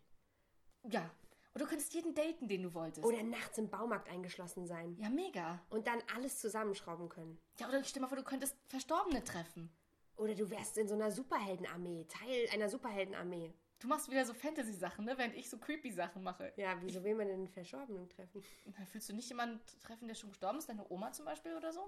Ja. 0.85 1.11
Oder 1.55 1.65
du 1.65 1.71
könntest 1.71 1.95
jeden 1.95 2.15
daten, 2.15 2.49
den 2.49 2.63
du 2.63 2.75
wolltest. 2.75 3.05
Oder 3.07 3.23
nachts 3.23 3.57
im 3.59 3.69
Baumarkt 3.71 4.09
eingeschlossen 4.11 4.67
sein. 4.67 4.95
ja, 4.99 5.09
mega. 5.09 5.65
Und 5.71 5.87
dann 5.87 6.03
alles 6.15 6.39
zusammenschrauben 6.39 7.09
können. 7.09 7.39
Ja, 7.59 7.69
oder 7.69 7.83
stell 7.83 7.95
dir 7.95 8.01
mal 8.03 8.09
vor, 8.09 8.19
du 8.19 8.25
könntest 8.25 8.57
Verstorbene 8.69 9.25
treffen. 9.25 9.71
Oder 10.17 10.35
du 10.35 10.49
wärst 10.51 10.79
in 10.79 10.89
so 10.89 10.95
einer 10.95 11.11
Superheldenarmee, 11.11 12.07
Teil 12.09 12.49
einer 12.53 12.69
Superheldenarmee. 12.71 13.53
Du 13.79 13.89
machst 13.89 14.11
wieder 14.11 14.25
so 14.25 14.33
Fantasy-Sachen, 14.33 15.05
ne? 15.05 15.19
Während 15.19 15.35
ich 15.35 15.51
so 15.51 15.59
creepy 15.59 15.91
Sachen 15.91 16.23
mache. 16.23 16.53
Ja, 16.57 16.77
wieso 16.81 17.05
will 17.05 17.15
man 17.15 17.27
denn 17.27 17.37
einen 17.41 17.49
Verstorbenen 17.49 18.09
treffen? 18.09 18.43
Na, 18.65 18.87
Fühlst 18.87 19.09
du 19.09 19.13
nicht 19.13 19.29
jemanden 19.29 19.61
treffen, 19.83 20.09
der 20.09 20.15
schon 20.15 20.31
gestorben 20.31 20.59
ist? 20.59 20.69
Deine 20.69 20.91
Oma 20.91 21.13
zum 21.13 21.27
Beispiel 21.27 21.55
oder 21.55 21.73
so? 21.73 21.83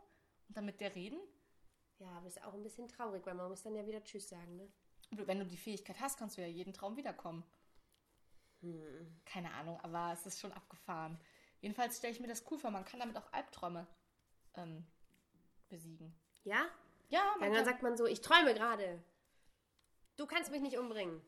Und 0.48 0.56
dann 0.56 0.66
mit 0.66 0.80
der 0.80 0.94
reden? 0.94 1.18
Ja, 1.98 2.08
aber 2.10 2.26
ist 2.26 2.42
auch 2.44 2.54
ein 2.54 2.62
bisschen 2.62 2.88
traurig, 2.88 3.24
weil 3.24 3.34
man 3.34 3.48
muss 3.48 3.62
dann 3.62 3.74
ja 3.74 3.86
wieder 3.86 4.02
Tschüss 4.04 4.28
sagen, 4.28 4.56
ne? 4.56 4.68
Und 5.10 5.26
Wenn 5.26 5.38
du 5.38 5.46
die 5.46 5.56
Fähigkeit 5.56 5.98
hast, 6.00 6.18
kannst 6.18 6.36
du 6.36 6.42
ja 6.42 6.46
jeden 6.46 6.74
Traum 6.74 6.96
wiederkommen. 6.96 7.42
Keine 9.24 9.52
Ahnung, 9.54 9.80
aber 9.80 10.12
es 10.12 10.26
ist 10.26 10.40
schon 10.40 10.52
abgefahren. 10.52 11.18
Jedenfalls 11.60 11.96
stelle 11.96 12.12
ich 12.12 12.20
mir 12.20 12.28
das 12.28 12.44
cool 12.50 12.58
vor. 12.58 12.70
Man 12.70 12.84
kann 12.84 13.00
damit 13.00 13.16
auch 13.16 13.32
Albträume 13.32 13.86
ähm, 14.54 14.84
besiegen. 15.68 16.14
Ja? 16.44 16.66
Ja, 17.08 17.22
man 17.38 17.48
Dann, 17.48 17.52
dann 17.54 17.64
sagt 17.64 17.82
man 17.82 17.96
so, 17.96 18.06
ich 18.06 18.20
träume 18.20 18.52
gerade. 18.54 19.02
Du 20.16 20.26
kannst 20.26 20.50
mich 20.50 20.60
nicht 20.60 20.76
umbringen. 20.76 21.22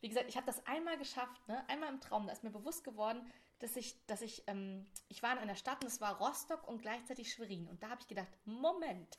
Wie 0.00 0.08
gesagt, 0.08 0.28
ich 0.28 0.36
habe 0.36 0.46
das 0.46 0.66
einmal 0.66 0.98
geschafft, 0.98 1.46
ne? 1.48 1.62
einmal 1.68 1.90
im 1.90 2.00
Traum. 2.00 2.26
Da 2.26 2.32
ist 2.32 2.44
mir 2.44 2.50
bewusst 2.50 2.84
geworden, 2.84 3.24
dass 3.58 3.76
ich, 3.76 4.04
dass 4.06 4.22
ich, 4.22 4.42
ähm, 4.46 4.86
ich 5.08 5.22
war 5.22 5.32
in 5.32 5.38
einer 5.38 5.56
Stadt 5.56 5.82
und 5.82 5.88
es 5.88 6.00
war 6.00 6.18
Rostock 6.18 6.66
und 6.66 6.80
gleichzeitig 6.82 7.32
Schwerin. 7.32 7.68
Und 7.68 7.82
da 7.82 7.90
habe 7.90 8.00
ich 8.00 8.08
gedacht, 8.08 8.28
Moment. 8.44 9.18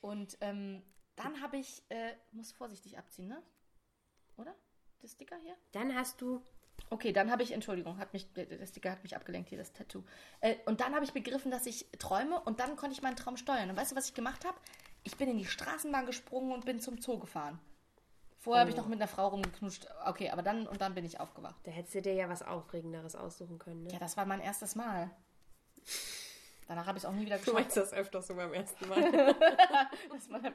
Und 0.00 0.38
ähm, 0.40 0.82
dann 1.16 1.42
habe 1.42 1.58
ich, 1.58 1.82
äh, 1.90 2.14
muss 2.32 2.52
vorsichtig 2.52 2.98
abziehen, 2.98 3.28
ne? 3.28 3.42
Oder? 4.36 4.54
Der 5.02 5.08
Sticker 5.08 5.36
hier? 5.36 5.56
Dann 5.72 5.94
hast 5.94 6.20
du 6.20 6.42
Okay, 6.88 7.12
dann 7.12 7.30
habe 7.30 7.42
ich, 7.42 7.52
Entschuldigung, 7.52 7.98
hat 7.98 8.12
mich, 8.12 8.32
der, 8.32 8.46
der 8.46 8.66
Sticker 8.66 8.90
hat 8.90 9.02
mich 9.02 9.14
abgelenkt, 9.14 9.48
hier 9.48 9.58
das 9.58 9.72
Tattoo. 9.72 10.02
Äh, 10.40 10.56
und 10.64 10.80
dann 10.80 10.94
habe 10.94 11.04
ich 11.04 11.12
begriffen, 11.12 11.50
dass 11.50 11.66
ich 11.66 11.86
träume 11.98 12.40
und 12.40 12.60
dann 12.60 12.76
konnte 12.76 12.94
ich 12.94 13.02
meinen 13.02 13.16
Traum 13.16 13.36
steuern. 13.36 13.70
Und 13.70 13.76
weißt 13.76 13.92
du, 13.92 13.96
was 13.96 14.08
ich 14.08 14.14
gemacht 14.14 14.44
habe? 14.44 14.58
Ich 15.02 15.16
bin 15.16 15.28
in 15.28 15.38
die 15.38 15.44
Straßenbahn 15.44 16.06
gesprungen 16.06 16.52
und 16.52 16.64
bin 16.64 16.80
zum 16.80 17.00
Zoo 17.00 17.18
gefahren. 17.18 17.60
Vorher 18.40 18.60
habe 18.62 18.70
ich 18.70 18.76
noch 18.76 18.86
mit 18.86 18.98
einer 18.98 19.06
Frau 19.08 19.28
rumgeknutscht. 19.28 19.86
Okay, 20.06 20.30
aber 20.30 20.40
dann 20.42 20.66
und 20.66 20.80
dann 20.80 20.94
bin 20.94 21.04
ich 21.04 21.20
aufgewacht. 21.20 21.56
Da 21.64 21.70
hättest 21.70 21.94
du 21.94 22.02
dir 22.02 22.14
ja 22.14 22.28
was 22.28 22.42
Aufregenderes 22.42 23.14
aussuchen 23.14 23.58
können, 23.58 23.82
ne? 23.84 23.92
Ja, 23.92 23.98
das 23.98 24.16
war 24.16 24.24
mein 24.24 24.40
erstes 24.40 24.74
Mal. 24.74 25.10
Danach 26.66 26.86
habe 26.86 26.96
ich 26.98 27.04
es 27.04 27.08
auch 27.10 27.12
nie 27.12 27.26
wieder 27.26 27.36
Du 27.38 27.44
geschafft. 27.44 27.54
meinst 27.60 27.76
das 27.76 27.92
öfter 27.92 28.22
so 28.22 28.34
beim 28.34 28.52
ersten 28.54 28.88
Mal. 28.88 28.96
Ich 30.14 30.32
habe 30.32 30.54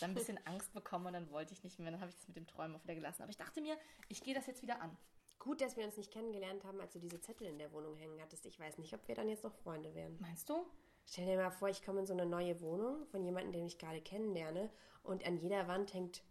dann 0.00 0.10
ein 0.10 0.14
bisschen 0.14 0.38
Angst 0.46 0.72
bekommen 0.74 1.06
und 1.06 1.12
dann 1.14 1.30
wollte 1.30 1.52
ich 1.54 1.62
nicht 1.64 1.78
mehr. 1.78 1.90
Dann 1.92 2.00
habe 2.00 2.10
ich 2.10 2.16
das 2.16 2.26
mit 2.28 2.36
dem 2.36 2.46
Träumen 2.46 2.76
auch 2.76 2.82
wieder 2.82 2.94
gelassen. 2.94 3.22
Aber 3.22 3.30
ich 3.30 3.36
dachte 3.36 3.60
mir, 3.60 3.76
ich 4.08 4.22
gehe 4.22 4.34
das 4.34 4.46
jetzt 4.46 4.62
wieder 4.62 4.80
an. 4.82 4.96
Gut, 5.38 5.60
dass 5.60 5.76
wir 5.76 5.84
uns 5.84 5.96
nicht 5.96 6.12
kennengelernt 6.12 6.64
haben, 6.64 6.80
als 6.80 6.92
du 6.92 6.98
diese 6.98 7.20
Zettel 7.20 7.46
in 7.46 7.58
der 7.58 7.72
Wohnung 7.72 7.96
hängen 7.96 8.20
hattest. 8.20 8.46
Ich 8.46 8.58
weiß 8.60 8.78
nicht, 8.78 8.92
ob 8.94 9.06
wir 9.08 9.14
dann 9.14 9.28
jetzt 9.28 9.44
noch 9.44 9.54
Freunde 9.54 9.94
wären. 9.94 10.16
Meinst 10.20 10.48
du? 10.48 10.66
Stell 11.06 11.26
dir 11.26 11.36
mal 11.36 11.50
vor, 11.50 11.68
ich 11.68 11.84
komme 11.84 12.00
in 12.00 12.06
so 12.06 12.12
eine 12.12 12.26
neue 12.26 12.60
Wohnung 12.60 13.06
von 13.06 13.24
jemandem, 13.24 13.52
den 13.52 13.66
ich 13.66 13.78
gerade 13.78 14.00
kennenlerne 14.00 14.70
und 15.02 15.26
an 15.26 15.36
jeder 15.36 15.66
Wand 15.66 15.92
hängt, 15.94 16.22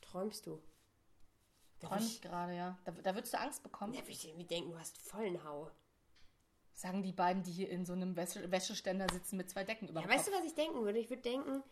träumst 0.00 0.46
du? 0.46 0.62
Würd 1.80 2.00
ich 2.00 2.22
gerade, 2.22 2.56
ja. 2.56 2.78
Da, 2.84 2.92
da 2.92 3.14
würdest 3.14 3.34
du 3.34 3.38
Angst 3.38 3.62
bekommen. 3.62 3.92
Ja, 3.92 4.00
würde 4.00 4.12
ich 4.12 4.26
irgendwie 4.26 4.46
denken, 4.46 4.70
du 4.70 4.78
hast 4.78 4.96
vollen 4.98 5.44
Hau. 5.44 5.70
Sagen 6.72 7.02
die 7.02 7.12
beiden, 7.12 7.42
die 7.42 7.52
hier 7.52 7.70
in 7.70 7.84
so 7.86 7.92
einem 7.92 8.16
Wäsche 8.16 8.50
Wäscheständer 8.50 9.06
sitzen 9.12 9.36
mit 9.36 9.50
zwei 9.50 9.64
Decken 9.64 9.88
über 9.88 10.00
Ja, 10.00 10.08
weißt 10.08 10.28
du, 10.28 10.32
was 10.32 10.44
ich 10.44 10.54
denken 10.54 10.84
würde? 10.84 10.98
Ich 10.98 11.10
würde 11.10 11.22
denken, 11.22 11.62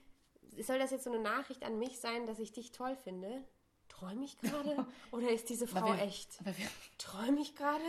soll 0.61 0.79
das 0.79 0.91
jetzt 0.91 1.05
so 1.05 1.13
eine 1.13 1.23
Nachricht 1.23 1.63
an 1.65 1.79
mich 1.79 2.01
sein, 2.01 2.27
dass 2.27 2.39
ich 2.39 2.53
dich 2.53 2.73
toll 2.73 2.97
finde? 2.97 3.45
Träume 3.89 4.25
ich 4.25 4.39
gerade? 4.39 4.87
Oder 5.11 5.31
ist 5.31 5.49
diese 5.49 5.67
Frau 5.67 5.87
wir- 5.87 6.03
echt? 6.03 6.39
Träume 6.99 7.41
ich 7.41 7.55
gerade? 7.55 7.85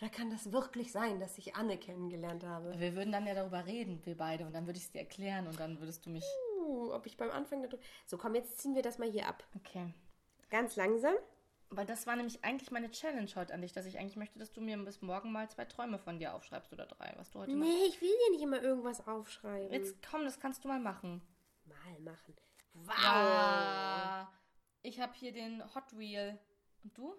Oder 0.00 0.10
kann 0.10 0.30
das 0.30 0.52
wirklich 0.52 0.90
sein, 0.90 1.20
dass 1.20 1.38
ich 1.38 1.54
Anne 1.54 1.78
kennengelernt 1.78 2.44
habe? 2.44 2.78
wir 2.78 2.94
würden 2.94 3.12
dann 3.12 3.26
ja 3.26 3.34
darüber 3.34 3.64
reden, 3.64 4.04
wir 4.04 4.16
beide. 4.16 4.44
Und 4.44 4.52
dann 4.52 4.66
würde 4.66 4.78
ich 4.78 4.84
es 4.86 4.90
dir 4.90 4.98
erklären 5.00 5.46
und 5.46 5.60
dann 5.60 5.78
würdest 5.78 6.04
du 6.04 6.10
mich... 6.10 6.24
Uh, 6.64 6.92
ob 6.92 7.06
ich 7.06 7.16
beim 7.16 7.30
Anfang 7.30 7.62
da 7.62 7.68
So, 8.06 8.16
komm, 8.16 8.34
jetzt 8.34 8.58
ziehen 8.58 8.74
wir 8.74 8.82
das 8.82 8.98
mal 8.98 9.10
hier 9.10 9.28
ab. 9.28 9.44
Okay. 9.56 9.92
Ganz 10.50 10.76
langsam. 10.76 11.14
Weil 11.70 11.86
das 11.86 12.06
war 12.06 12.14
nämlich 12.14 12.44
eigentlich 12.44 12.70
meine 12.70 12.90
Challenge 12.90 13.30
heute 13.34 13.52
an 13.52 13.62
dich, 13.62 13.72
dass 13.72 13.86
ich 13.86 13.98
eigentlich 13.98 14.16
möchte, 14.16 14.38
dass 14.38 14.52
du 14.52 14.60
mir 14.60 14.76
bis 14.78 15.02
morgen 15.02 15.32
mal 15.32 15.48
zwei 15.50 15.64
Träume 15.64 15.98
von 15.98 16.18
dir 16.18 16.34
aufschreibst 16.34 16.72
oder 16.72 16.86
drei, 16.86 17.12
was 17.16 17.30
du 17.30 17.40
heute 17.40 17.52
machst. 17.52 17.68
Nee, 17.68 17.86
ich 17.88 18.00
will 18.00 18.08
dir 18.10 18.30
nicht 18.32 18.42
immer 18.42 18.62
irgendwas 18.62 19.06
aufschreiben. 19.06 19.72
Jetzt 19.72 19.96
komm, 20.08 20.24
das 20.24 20.38
kannst 20.38 20.64
du 20.64 20.68
mal 20.68 20.78
machen. 20.78 21.20
Mal 21.64 22.00
machen. 22.00 22.36
Wow. 22.74 22.94
Ah, 22.96 24.28
ich 24.82 25.00
habe 25.00 25.14
hier 25.14 25.32
den 25.32 25.62
Hot 25.74 25.96
Wheel. 25.96 26.38
Und 26.84 26.96
du? 26.96 27.14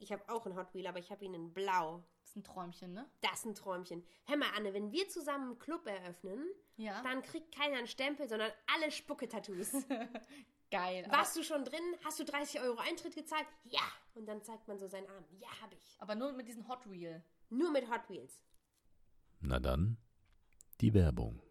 Ich 0.00 0.12
habe 0.12 0.22
auch 0.28 0.46
einen 0.46 0.56
Hot 0.56 0.72
Wheel, 0.74 0.86
aber 0.86 0.98
ich 1.00 1.10
habe 1.10 1.24
ihn 1.24 1.34
in 1.34 1.52
blau. 1.52 2.04
Das 2.20 2.30
ist 2.30 2.36
ein 2.36 2.44
Träumchen, 2.44 2.92
ne? 2.92 3.08
Das 3.20 3.32
ist 3.40 3.46
ein 3.46 3.54
Träumchen. 3.54 4.04
Hör 4.26 4.36
mal, 4.36 4.48
Anne, 4.56 4.72
wenn 4.72 4.92
wir 4.92 5.08
zusammen 5.08 5.50
einen 5.50 5.58
Club 5.58 5.86
eröffnen, 5.86 6.46
Ja. 6.76 7.02
dann 7.02 7.22
kriegt 7.22 7.54
keiner 7.54 7.78
einen 7.78 7.86
Stempel, 7.88 8.28
sondern 8.28 8.50
alle 8.74 8.90
Spucke-Tattoos. 8.92 9.72
Geil. 10.70 11.06
Warst 11.10 11.34
du 11.36 11.42
schon 11.42 11.64
drin? 11.64 11.80
Hast 12.04 12.20
du 12.20 12.24
30 12.24 12.60
Euro 12.60 12.78
Eintritt 12.78 13.14
gezahlt? 13.14 13.46
Ja. 13.64 13.80
Und 14.14 14.26
dann 14.26 14.42
zeigt 14.42 14.68
man 14.68 14.78
so 14.78 14.86
seinen 14.86 15.08
Arm. 15.08 15.24
Ja, 15.40 15.48
habe 15.62 15.74
ich. 15.74 15.96
Aber 15.98 16.14
nur 16.14 16.32
mit 16.32 16.46
diesem 16.46 16.68
Hot 16.68 16.88
Wheel. 16.90 17.24
Nur 17.48 17.70
mit 17.72 17.90
Hot 17.90 18.08
Wheels. 18.08 18.44
Na 19.40 19.58
dann, 19.58 19.96
die 20.80 20.92
Werbung. 20.94 21.42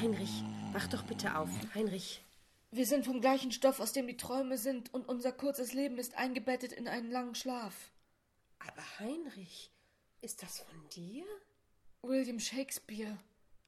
Heinrich, 0.00 0.42
wach 0.72 0.88
doch 0.88 1.02
bitte 1.04 1.36
auf. 1.38 1.48
Heinrich. 1.74 2.24
Wir 2.72 2.86
sind 2.86 3.04
vom 3.04 3.20
gleichen 3.20 3.50
Stoff, 3.50 3.80
aus 3.80 3.92
dem 3.92 4.06
die 4.06 4.16
Träume 4.16 4.56
sind, 4.56 4.94
und 4.94 5.08
unser 5.08 5.32
kurzes 5.32 5.72
Leben 5.72 5.98
ist 5.98 6.14
eingebettet 6.14 6.72
in 6.72 6.86
einen 6.86 7.10
langen 7.10 7.34
Schlaf. 7.34 7.90
Aber 8.60 9.00
Heinrich, 9.00 9.72
ist 10.20 10.42
das 10.42 10.60
von 10.60 10.88
dir? 10.90 11.24
William 12.02 12.38
Shakespeare. 12.38 13.18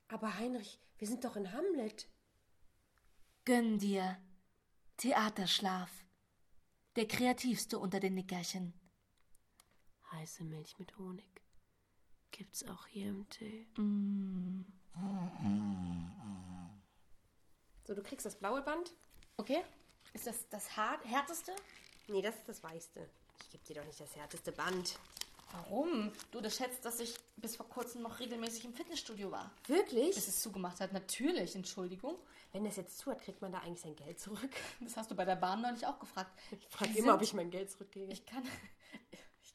Aber 0.08 0.38
Heinrich, 0.38 0.78
wir 0.98 1.08
sind 1.08 1.24
doch 1.24 1.34
in 1.34 1.52
Hamlet. 1.52 2.06
Gönn 3.44 3.78
dir. 3.78 4.18
Theaterschlaf. 4.98 5.90
Der 6.94 7.08
kreativste 7.08 7.78
unter 7.78 7.98
den 7.98 8.14
Nickerchen. 8.14 8.72
Heiße 10.12 10.44
Milch 10.44 10.78
mit 10.78 10.96
Honig. 10.98 11.42
Gibt's 12.30 12.64
auch 12.68 12.86
hier 12.86 13.08
im 13.08 13.28
Tee. 13.30 13.66
So, 17.84 17.94
du 17.94 18.02
kriegst 18.02 18.24
das 18.24 18.36
blaue 18.36 18.62
Band? 18.62 18.92
Okay? 19.36 19.62
Ist 20.12 20.26
das 20.26 20.48
das 20.50 20.76
hart, 20.76 21.04
härteste? 21.04 21.52
Nee, 22.08 22.22
das 22.22 22.36
ist 22.36 22.48
das 22.48 22.62
weiße. 22.62 23.08
Ich 23.40 23.50
geb 23.50 23.64
dir 23.64 23.76
doch 23.76 23.84
nicht 23.84 23.98
das 23.98 24.14
härteste 24.14 24.52
Band. 24.52 24.98
Warum? 25.52 26.12
Du 26.30 26.40
das 26.40 26.56
schätzt, 26.56 26.84
dass 26.84 27.00
ich 27.00 27.14
bis 27.36 27.56
vor 27.56 27.68
kurzem 27.68 28.02
noch 28.02 28.20
regelmäßig 28.20 28.64
im 28.64 28.72
Fitnessstudio 28.72 29.30
war. 29.30 29.50
Wirklich? 29.66 30.14
Bis 30.14 30.28
es 30.28 30.40
zugemacht 30.40 30.80
hat. 30.80 30.92
Natürlich, 30.92 31.54
Entschuldigung. 31.54 32.16
Wenn 32.52 32.64
das 32.64 32.76
jetzt 32.76 32.98
zu 32.98 33.10
hat, 33.10 33.20
kriegt 33.20 33.42
man 33.42 33.52
da 33.52 33.58
eigentlich 33.58 33.80
sein 33.80 33.96
Geld 33.96 34.20
zurück? 34.20 34.50
Das 34.80 34.96
hast 34.96 35.10
du 35.10 35.14
bei 35.14 35.24
der 35.24 35.36
Bahn 35.36 35.62
neulich 35.62 35.86
auch 35.86 35.98
gefragt. 35.98 36.30
Ich 36.50 36.68
frage 36.68 36.98
immer, 36.98 37.14
ob 37.14 37.22
ich 37.22 37.34
mein 37.34 37.50
Geld 37.50 37.70
zurückkriege. 37.70 38.12
Ich 38.12 38.24
kann, 38.24 38.42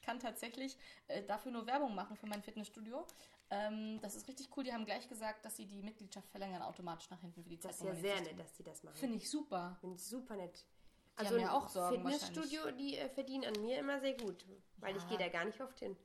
kann 0.08 0.18
tatsächlich 0.20 0.76
äh, 1.08 1.22
dafür 1.22 1.52
nur 1.52 1.66
Werbung 1.66 1.94
machen 1.94 2.16
für 2.16 2.26
mein 2.26 2.42
Fitnessstudio. 2.42 3.06
Ähm, 3.50 3.98
das 4.00 4.14
ist 4.16 4.26
richtig 4.26 4.48
cool. 4.56 4.64
Die 4.64 4.72
haben 4.72 4.86
gleich 4.86 5.06
gesagt, 5.08 5.44
dass 5.44 5.56
sie 5.56 5.66
die 5.66 5.82
Mitgliedschaft 5.82 6.28
verlängern 6.30 6.62
automatisch 6.62 7.10
nach 7.10 7.20
hinten 7.20 7.42
für 7.42 7.50
die 7.50 7.58
Zeit. 7.58 7.72
Das 7.72 7.80
ist 7.80 7.86
ja 7.86 7.94
sehr 7.94 8.20
nett, 8.22 8.38
dass 8.38 8.52
die 8.54 8.62
das 8.62 8.82
machen. 8.82 8.96
Finde 8.96 9.16
ich 9.18 9.28
super. 9.28 9.76
Finde 9.80 9.96
ich 9.96 10.04
super 10.04 10.36
nett. 10.36 10.64
Die 11.20 11.26
haben 11.26 11.40
ja 11.40 11.52
auch 11.52 11.68
Sorgen 11.68 11.96
Fitnessstudio, 11.96 12.70
die 12.70 12.96
äh, 12.96 13.08
verdienen 13.10 13.44
an 13.44 13.60
mir 13.60 13.78
immer 13.78 14.00
sehr 14.00 14.14
gut, 14.14 14.46
weil 14.78 14.96
ich 14.96 15.02
Ja. 15.02 15.08
gehe 15.08 15.18
da 15.18 15.28
gar 15.28 15.44
nicht 15.44 15.60
oft 15.60 15.78
hin. 15.78 15.96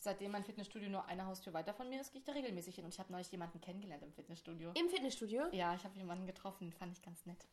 Seitdem 0.00 0.30
mein 0.32 0.44
Fitnessstudio 0.44 0.88
nur 0.88 1.04
eine 1.06 1.26
Haustür 1.26 1.52
weiter 1.54 1.72
von 1.74 1.88
mir 1.88 2.00
ist, 2.00 2.12
gehe 2.12 2.20
ich 2.20 2.24
da 2.24 2.32
regelmäßig 2.32 2.74
hin. 2.74 2.84
Und 2.84 2.92
ich 2.94 3.00
habe 3.00 3.10
neulich 3.12 3.30
jemanden 3.32 3.60
kennengelernt 3.60 4.02
im 4.02 4.12
Fitnessstudio. 4.12 4.72
Im 4.74 4.88
Fitnessstudio? 4.88 5.46
Ja, 5.52 5.74
ich 5.74 5.84
habe 5.84 5.96
jemanden 5.96 6.26
getroffen, 6.26 6.72
fand 6.72 6.92
ich 6.92 7.02
ganz 7.02 7.24
nett. 7.26 7.46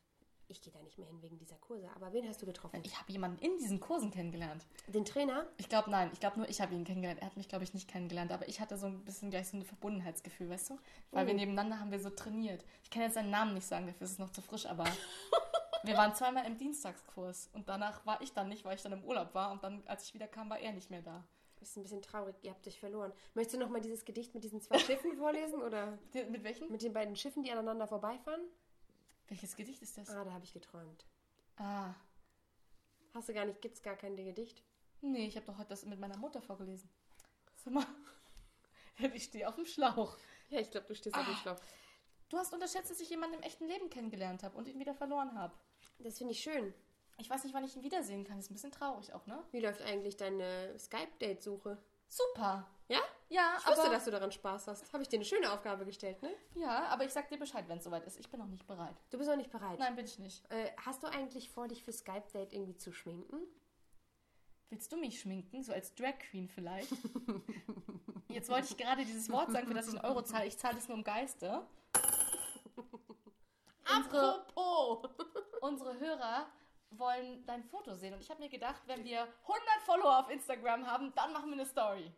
Ich 0.47 0.61
gehe 0.61 0.71
da 0.71 0.79
nicht 0.81 0.97
mehr 0.97 1.07
hin 1.07 1.21
wegen 1.21 1.37
dieser 1.37 1.55
Kurse. 1.57 1.89
Aber 1.95 2.13
wen 2.13 2.27
hast 2.27 2.41
du 2.41 2.45
getroffen? 2.45 2.79
Ich 2.83 2.99
habe 2.99 3.11
jemanden 3.11 3.39
in 3.43 3.57
diesen 3.57 3.79
Kursen 3.79 4.11
kennengelernt. 4.11 4.65
Den 4.87 5.03
Trainer? 5.05 5.47
Ich 5.57 5.69
glaube, 5.69 5.89
nein. 5.89 6.09
Ich 6.13 6.19
glaube, 6.19 6.37
nur 6.37 6.47
ich 6.49 6.61
habe 6.61 6.73
ihn 6.75 6.83
kennengelernt. 6.83 7.19
Er 7.21 7.27
hat 7.27 7.37
mich, 7.37 7.47
glaube 7.49 7.63
ich, 7.63 7.73
nicht 7.73 7.87
kennengelernt. 7.89 8.31
Aber 8.31 8.47
ich 8.47 8.59
hatte 8.59 8.77
so 8.77 8.85
ein 8.87 9.03
bisschen 9.03 9.31
gleich 9.31 9.47
so 9.49 9.57
ein 9.57 9.63
Verbundenheitsgefühl, 9.63 10.49
weißt 10.49 10.69
du? 10.71 10.77
Weil 11.11 11.25
wir 11.27 11.33
Oh. 11.33 11.37
nebeneinander 11.37 11.79
haben 11.79 11.91
wir 11.91 11.99
so 11.99 12.09
trainiert. 12.11 12.63
Ich 12.83 12.89
kann 12.91 13.01
jetzt 13.01 13.15
seinen 13.15 13.31
Namen 13.31 13.53
nicht 13.55 13.65
sagen, 13.67 13.87
dafür 13.87 14.05
ist 14.05 14.11
es 14.13 14.19
noch 14.19 14.29
zu 14.29 14.41
frisch, 14.41 14.65
aber 14.67 14.83
wir 15.83 15.97
waren 15.97 16.13
zweimal 16.13 16.45
im 16.45 16.57
Dienstagskurs. 16.57 17.49
Und 17.53 17.67
danach 17.67 18.05
war 18.05 18.21
ich 18.21 18.33
dann 18.33 18.49
nicht, 18.49 18.65
weil 18.65 18.75
ich 18.75 18.81
dann 18.83 18.93
im 18.93 19.03
Urlaub 19.03 19.33
war. 19.33 19.51
Und 19.51 19.63
dann, 19.63 19.83
als 19.87 20.03
ich 20.05 20.13
wieder 20.13 20.27
kam, 20.27 20.49
war 20.49 20.59
er 20.59 20.73
nicht 20.73 20.89
mehr 20.91 21.01
da. 21.01 21.23
Das 21.59 21.69
ist 21.69 21.77
ein 21.77 21.83
bisschen 21.83 22.01
traurig, 22.03 22.35
ihr 22.43 22.51
habt 22.51 22.67
euch 22.67 22.79
verloren. 22.79 23.11
Möchtest 23.33 23.55
du 23.55 23.59
noch 23.59 23.69
mal 23.69 23.81
dieses 23.81 24.05
Gedicht 24.05 24.35
mit 24.35 24.43
diesen 24.43 24.61
zwei 24.61 24.77
Schiffen 24.77 25.13
vorlesen? 25.17 25.63
Oder 25.63 25.97
Mit 26.29 26.43
welchem? 26.43 26.69
mit 26.71 26.83
den 26.83 26.93
beiden 26.93 27.15
Schiffen, 27.15 27.41
die 27.43 27.51
aneinander 27.51 27.87
vorbeifahren? 27.87 28.41
Welches 29.27 29.55
Gedicht 29.55 29.81
ist 29.81 29.97
das? 29.97 30.09
Ah, 30.09 30.23
da 30.23 30.31
habe 30.33 30.45
ich 30.45 30.53
geträumt. 30.53 31.05
Ah, 31.57 31.93
Hast 33.13 33.29
du 33.29 33.33
gar 33.33 33.45
nicht, 33.45 33.61
gibt's 33.61 33.81
gar 33.81 33.95
kein 33.95 34.15
Gedicht? 34.17 34.61
nee, 35.01 35.27
ich 35.27 35.35
habe 35.35 35.45
doch 35.45 35.57
heute 35.57 35.69
das 35.69 35.85
mit 35.85 35.99
meiner 35.99 36.17
Mutter 36.17 36.41
vorgelesen. 36.41 36.89
Sag 37.63 37.73
mal, 37.73 37.85
ich 39.13 39.23
stehe 39.25 39.47
auf 39.47 39.55
dem 39.55 39.65
Schlauch. 39.65 40.17
Ja, 40.49 40.59
ich 40.59 40.69
glaube, 40.71 40.87
du 40.87 40.95
stehst 40.95 41.15
auf 41.15 41.25
dem 41.25 41.35
Schlauch. 41.35 41.59
Du 42.29 42.37
hast 42.37 42.53
unterschätzt, 42.53 42.89
dass 42.89 42.99
ich 42.99 43.09
jemanden 43.09 43.35
im 43.37 43.43
echten 43.43 43.67
Leben 43.67 43.89
kennengelernt 43.89 44.43
habe 44.43 44.57
und 44.57 44.67
ihn 44.67 44.79
wieder 44.79 44.95
verloren 44.95 45.37
habe. 45.37 45.55
Das 45.99 46.17
finde 46.17 46.33
ich 46.33 46.41
schön. 46.41 46.73
Ich 47.17 47.29
weiß 47.29 47.43
nicht, 47.43 47.53
wann 47.53 47.63
ich 47.63 47.75
ihn 47.75 47.83
wiedersehen 47.83 48.25
kann. 48.25 48.39
Ist 48.39 48.49
ein 48.49 48.55
bisschen 48.55 48.71
traurig 48.71 49.13
auch, 49.13 49.25
ne? 49.27 49.41
Wie 49.51 49.59
läuft 49.61 49.81
eigentlich 49.81 50.17
deine 50.17 50.77
Skype-Date-Suche? 50.77 51.77
Super. 52.09 52.67
Ja? 52.89 52.99
Ja, 53.29 53.55
Ich 53.57 53.65
wusste, 53.67 53.81
aber, 53.81 53.89
dass 53.91 54.05
du 54.05 54.11
daran 54.11 54.31
Spaß 54.31 54.67
hast. 54.67 54.93
Habe 54.93 55.01
ich 55.01 55.09
dir 55.09 55.17
eine 55.17 55.25
schöne 55.25 55.51
Aufgabe 55.51 55.85
gestellt, 55.85 56.21
ne? 56.21 56.29
ja, 56.53 56.85
aber 56.87 57.05
ich 57.05 57.11
sag 57.11 57.27
dir 57.27 57.39
Bescheid, 57.39 57.65
wenn 57.67 57.79
es 57.79 57.83
soweit 57.83 58.05
ist. 58.05 58.19
Ich 58.19 58.29
bin 58.29 58.39
noch 58.39 58.47
nicht 58.47 58.67
bereit. 58.67 58.95
Du 59.09 59.17
bist 59.17 59.29
noch 59.29 59.35
nicht 59.37 59.51
bereit. 59.51 59.79
Nein, 59.79 59.95
bin 59.95 60.05
ich 60.05 60.19
nicht. 60.19 60.49
Äh, 60.51 60.71
hast 60.85 61.01
du 61.03 61.07
eigentlich 61.07 61.49
vor, 61.49 61.67
dich 61.67 61.83
für 61.83 61.91
Skype-Date 61.91 62.53
irgendwie 62.53 62.77
zu 62.77 62.91
schminken? 62.91 63.39
Willst 64.69 64.91
du 64.91 64.97
mich 64.97 65.19
schminken? 65.19 65.63
So 65.63 65.73
als 65.73 65.95
Drag 65.95 66.19
Queen 66.19 66.47
vielleicht? 66.49 66.91
Jetzt 68.29 68.49
wollte 68.49 68.67
ich 68.69 68.77
gerade 68.77 69.05
dieses 69.05 69.29
Wort 69.31 69.51
sagen, 69.51 69.67
für 69.67 69.73
das 69.73 69.87
ich 69.87 69.95
einen 69.95 70.05
Euro 70.05 70.21
zahle. 70.21 70.45
Ich 70.45 70.57
zahle 70.57 70.77
es 70.77 70.87
nur 70.87 70.97
im 70.97 71.03
Geiste. 71.03 71.65
Unsere, 73.97 74.41
Apropos! 74.41 75.09
unsere 75.61 75.99
Hörer 75.99 76.47
wollen 76.91 77.45
dein 77.45 77.63
Foto 77.63 77.93
sehen. 77.95 78.13
Und 78.13 78.21
ich 78.21 78.29
habe 78.29 78.41
mir 78.41 78.49
gedacht, 78.49 78.81
wenn 78.87 79.03
wir 79.03 79.21
100 79.21 79.31
Follower 79.85 80.19
auf 80.19 80.29
Instagram 80.29 80.85
haben, 80.87 81.13
dann 81.15 81.33
machen 81.33 81.49
wir 81.49 81.53
eine 81.53 81.65
Story. 81.65 82.11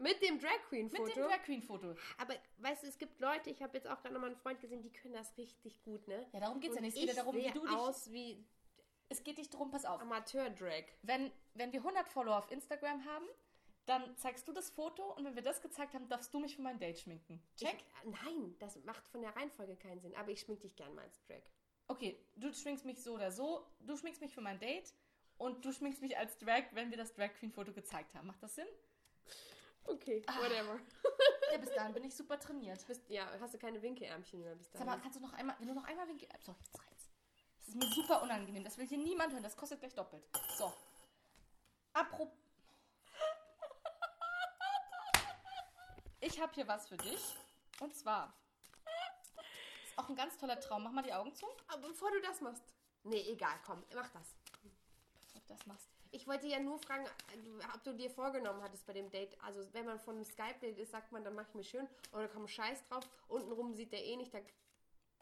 Mit 0.00 0.22
dem 0.22 0.38
Drag 0.38 0.50
Mit 0.50 0.68
Queen-Foto? 0.68 1.12
dem 1.14 1.22
Drag 1.24 1.42
Queen 1.44 1.62
Foto. 1.62 1.94
Aber 2.18 2.34
weißt 2.58 2.82
du, 2.82 2.86
es 2.88 2.98
gibt 2.98 3.20
Leute, 3.20 3.50
ich 3.50 3.62
habe 3.62 3.76
jetzt 3.76 3.86
auch 3.86 4.00
gerade 4.00 4.14
noch 4.14 4.20
mal 4.20 4.28
einen 4.28 4.36
Freund 4.36 4.60
gesehen, 4.60 4.82
die 4.82 4.92
können 4.92 5.14
das 5.14 5.36
richtig 5.36 5.82
gut, 5.82 6.08
ne? 6.08 6.26
Ja, 6.32 6.40
darum 6.40 6.60
geht's 6.60 6.74
ja 6.74 6.80
Und 6.80 6.86
nicht. 6.86 6.94
Es 6.96 7.00
geht 7.00 7.08
ja 7.10 7.14
darum, 7.22 7.36
wie 7.36 7.50
du 7.50 7.60
dich- 7.66 7.70
aus 7.76 8.10
wie 8.10 8.44
Es 9.10 9.22
geht 9.24 9.38
nicht 9.38 9.52
darum, 9.52 9.70
pass 9.70 9.84
auf. 9.84 10.00
Amateur-Drag. 10.00 10.84
Wenn, 11.02 11.32
wenn 11.54 11.72
wir 11.72 11.80
100 11.82 12.08
Follower 12.08 12.38
auf 12.38 12.50
Instagram 12.50 13.04
haben, 13.04 13.26
dann 13.86 14.16
zeigst 14.16 14.46
du 14.46 14.52
das 14.52 14.70
Foto 14.70 15.12
und 15.14 15.24
wenn 15.24 15.34
wir 15.34 15.42
das 15.42 15.60
gezeigt 15.60 15.94
haben, 15.94 16.08
darfst 16.08 16.32
du 16.32 16.38
mich 16.38 16.54
für 16.54 16.62
mein 16.62 16.78
Date 16.78 17.00
schminken. 17.00 17.42
Check? 17.56 17.74
Ich, 18.04 18.04
nein, 18.24 18.54
das 18.60 18.76
macht 18.84 19.08
von 19.08 19.20
der 19.20 19.34
Reihenfolge 19.34 19.74
keinen 19.76 20.00
Sinn. 20.00 20.14
Aber 20.14 20.30
ich 20.30 20.40
schmink 20.40 20.60
dich 20.60 20.76
gern 20.76 20.94
mal 20.94 21.02
als 21.02 21.20
Drag. 21.26 21.42
Okay, 21.88 22.24
du 22.36 22.52
schminkst 22.54 22.84
mich 22.84 23.02
so 23.02 23.14
oder 23.14 23.32
so, 23.32 23.66
du 23.80 23.96
schminkst 23.96 24.20
mich 24.22 24.32
für 24.32 24.40
mein 24.42 24.60
Date 24.60 24.94
und 25.38 25.64
du 25.64 25.72
schminkst 25.72 26.00
mich 26.02 26.16
als 26.16 26.38
Drag, 26.38 26.62
wenn 26.72 26.90
wir 26.90 26.96
das 26.96 27.12
Drag 27.12 27.32
Queen 27.34 27.50
Foto 27.50 27.72
gezeigt 27.72 28.14
haben. 28.14 28.28
Macht 28.28 28.42
das 28.44 28.54
Sinn? 28.54 28.68
Okay, 29.84 30.22
whatever. 30.26 30.78
Ja, 31.52 31.58
bis 31.58 31.70
dahin 31.74 31.92
bin 31.92 32.04
ich 32.04 32.14
super 32.14 32.38
trainiert. 32.38 32.86
Bist, 32.86 33.02
ja, 33.08 33.28
hast 33.40 33.54
du 33.54 33.58
keine 33.58 33.82
Winkelärmchen 33.82 34.40
mehr 34.40 34.54
bis 34.54 34.70
Sag 34.70 34.80
mal, 34.80 34.86
dahin? 34.86 35.02
kannst 35.02 35.16
du 35.18 35.22
noch 35.22 35.32
einmal, 35.32 35.56
wenn 35.58 35.68
du 35.68 35.74
noch 35.74 35.84
einmal 35.84 36.06
winkel. 36.08 36.28
So, 36.40 36.54
jetzt 36.64 36.78
reizt. 36.78 37.10
Das 37.58 37.68
ist 37.68 37.74
mir 37.74 37.86
super 37.92 38.22
unangenehm. 38.22 38.62
Das 38.64 38.78
will 38.78 38.86
hier 38.86 38.98
niemand 38.98 39.32
hören. 39.32 39.42
Das 39.42 39.56
kostet 39.56 39.80
gleich 39.80 39.94
doppelt. 39.94 40.22
So. 40.56 40.72
Apropos. 41.92 42.34
Ich 46.20 46.40
habe 46.40 46.52
hier 46.54 46.68
was 46.68 46.86
für 46.88 46.96
dich. 46.98 47.34
Und 47.80 47.94
zwar. 47.96 48.32
Ist 49.84 49.98
auch 49.98 50.08
ein 50.08 50.16
ganz 50.16 50.36
toller 50.36 50.60
Traum. 50.60 50.82
Mach 50.84 50.92
mal 50.92 51.02
die 51.02 51.12
Augen 51.12 51.34
zu, 51.34 51.46
Aber 51.68 51.88
bevor 51.88 52.10
du 52.10 52.20
das 52.20 52.40
machst. 52.40 52.62
Nee, 53.02 53.22
egal, 53.30 53.58
komm, 53.64 53.82
mach 53.94 54.10
das. 54.10 54.34
ob 55.34 55.46
du 55.46 55.54
das 55.54 55.66
machst. 55.66 55.88
Ich 56.12 56.26
wollte 56.26 56.48
ja 56.48 56.58
nur 56.58 56.78
fragen, 56.78 57.06
ob 57.74 57.84
du 57.84 57.94
dir 57.94 58.10
vorgenommen 58.10 58.62
hattest 58.62 58.84
bei 58.86 58.92
dem 58.92 59.10
Date. 59.10 59.36
Also, 59.42 59.60
wenn 59.72 59.86
man 59.86 59.98
von 59.98 60.16
einem 60.16 60.24
Skype-Date 60.24 60.78
ist, 60.78 60.90
sagt 60.90 61.12
man, 61.12 61.22
dann 61.22 61.34
mach 61.34 61.48
ich 61.48 61.54
mir 61.54 61.64
schön. 61.64 61.86
Oder 62.12 62.28
komm, 62.28 62.48
scheiß 62.48 62.84
drauf. 62.88 63.08
Untenrum 63.28 63.74
sieht 63.74 63.92
der 63.92 64.04
eh 64.04 64.16
nicht. 64.16 64.34
Da, 64.34 64.40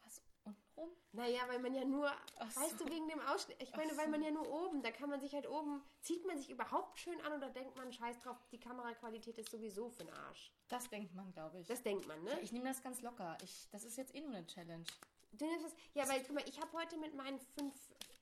Was? 0.05 0.23
Untenrum? 0.45 0.91
naja, 1.13 1.41
weil 1.49 1.59
man 1.59 1.75
ja 1.75 1.85
nur, 1.85 2.11
Ach 2.39 2.57
weißt 2.57 2.79
so. 2.79 2.87
du, 2.87 2.93
wegen 2.93 3.09
dem 3.09 3.21
Ausschnitt. 3.21 3.63
Ich 3.63 3.75
meine, 3.77 3.93
Ach 3.93 3.99
weil 3.99 4.07
so. 4.07 4.11
man 4.13 4.23
ja 4.23 4.31
nur 4.31 4.49
oben, 4.51 4.83
da 4.83 4.91
kann 4.91 5.11
man 5.11 5.21
sich 5.21 5.35
halt 5.35 5.47
oben, 5.49 5.83
zieht 6.01 6.25
man 6.27 6.39
sich 6.39 6.49
überhaupt 6.49 6.99
schön 6.99 7.21
an 7.23 7.35
oder 7.35 7.51
denkt 7.51 7.77
man, 7.77 7.93
scheiß 7.93 8.21
drauf, 8.21 8.37
die 8.51 8.59
Kameraqualität 8.59 9.37
ist 9.39 9.51
sowieso 9.51 9.91
für 9.91 10.05
den 10.05 10.15
Arsch. 10.15 10.53
Das 10.69 10.89
denkt 10.89 11.15
man, 11.15 11.31
glaube 11.33 11.61
ich. 11.61 11.67
Das 11.67 11.83
denkt 11.83 12.07
man, 12.07 12.23
ne? 12.25 12.39
ich 12.41 12.53
nehme 12.53 12.67
das 12.67 12.83
ganz 12.83 13.03
locker. 13.03 13.37
Ich, 13.43 13.69
das 13.71 13.85
ist 13.85 13.97
jetzt 13.97 14.15
eh 14.15 14.21
nur 14.21 14.35
eine 14.35 14.47
Challenge. 14.47 14.85
Du 15.33 15.47
nimmst 15.47 15.67
das, 15.67 15.75
ja, 15.93 16.09
weil, 16.09 16.23
guck 16.23 16.35
mal, 16.35 16.45
ich 16.49 16.59
habe 16.61 16.73
heute 16.73 16.97
mit 16.97 17.15
meinen 17.15 17.39
fünf 17.39 17.75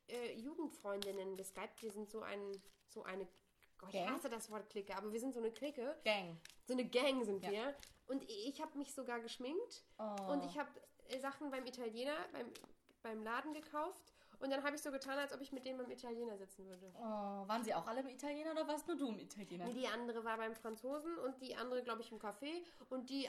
äh, 0.09 0.33
Jugendfreundinnen 0.35 1.37
geskypt. 1.37 1.83
Wir 1.83 1.91
sind 1.91 2.11
so 2.11 2.21
ein, 2.23 2.53
so 2.89 3.03
eine, 3.05 3.27
Gott, 3.79 3.91
ich 3.93 4.01
Gang? 4.01 4.11
hasse 4.15 4.29
das 4.31 4.51
Wort 4.51 4.69
Clique, 4.71 4.95
aber 4.97 5.13
wir 5.13 5.21
sind 5.21 5.35
so 5.35 5.41
eine 5.41 5.51
Clique. 5.51 5.97
Gang. 6.05 6.39
So 6.67 6.73
eine 6.73 6.89
Gang 6.89 7.25
sind 7.25 7.43
Ja. 7.43 7.51
wir. 7.51 7.75
Und 8.07 8.23
ich 8.29 8.61
habe 8.61 8.77
mich 8.79 8.95
sogar 8.95 9.21
geschminkt. 9.21 9.85
Oh. 9.99 10.33
Und 10.33 10.45
ich 10.45 10.57
habe 10.59 10.71
äh, 11.09 11.19
Sachen 11.19 11.51
beim 11.51 11.67
Italiener, 11.67 12.17
beim, 12.33 12.53
beim 13.03 13.23
Laden 13.23 13.53
gekauft. 13.53 14.13
Und 14.39 14.51
dann 14.51 14.63
habe 14.63 14.77
ich 14.77 14.83
so 14.83 14.91
getan, 14.91 15.19
als 15.19 15.33
ob 15.33 15.41
ich 15.41 15.51
mit 15.51 15.65
denen 15.65 15.79
beim 15.79 15.91
Italiener 15.91 16.37
sitzen 16.37 16.67
würde. 16.67 16.93
Oh, 16.99 17.03
waren 17.49 17.65
sie 17.65 17.73
auch 17.75 17.87
alle 17.87 18.01
im 18.01 18.09
Italiener 18.09 18.53
oder 18.53 18.69
warst 18.69 18.87
nur 18.87 18.97
du 18.97 19.09
im 19.09 19.19
Italiener? 19.19 19.65
Nee, 19.65 19.73
die 19.73 19.87
andere 19.89 20.23
war 20.25 20.37
beim 20.37 20.55
Franzosen 20.55 21.17
und 21.19 21.41
die 21.41 21.57
andere, 21.57 21.83
glaube 21.83 22.03
ich, 22.03 22.13
im 22.13 22.19
Café. 22.19 22.63
Und 22.91 23.09
die 23.09 23.29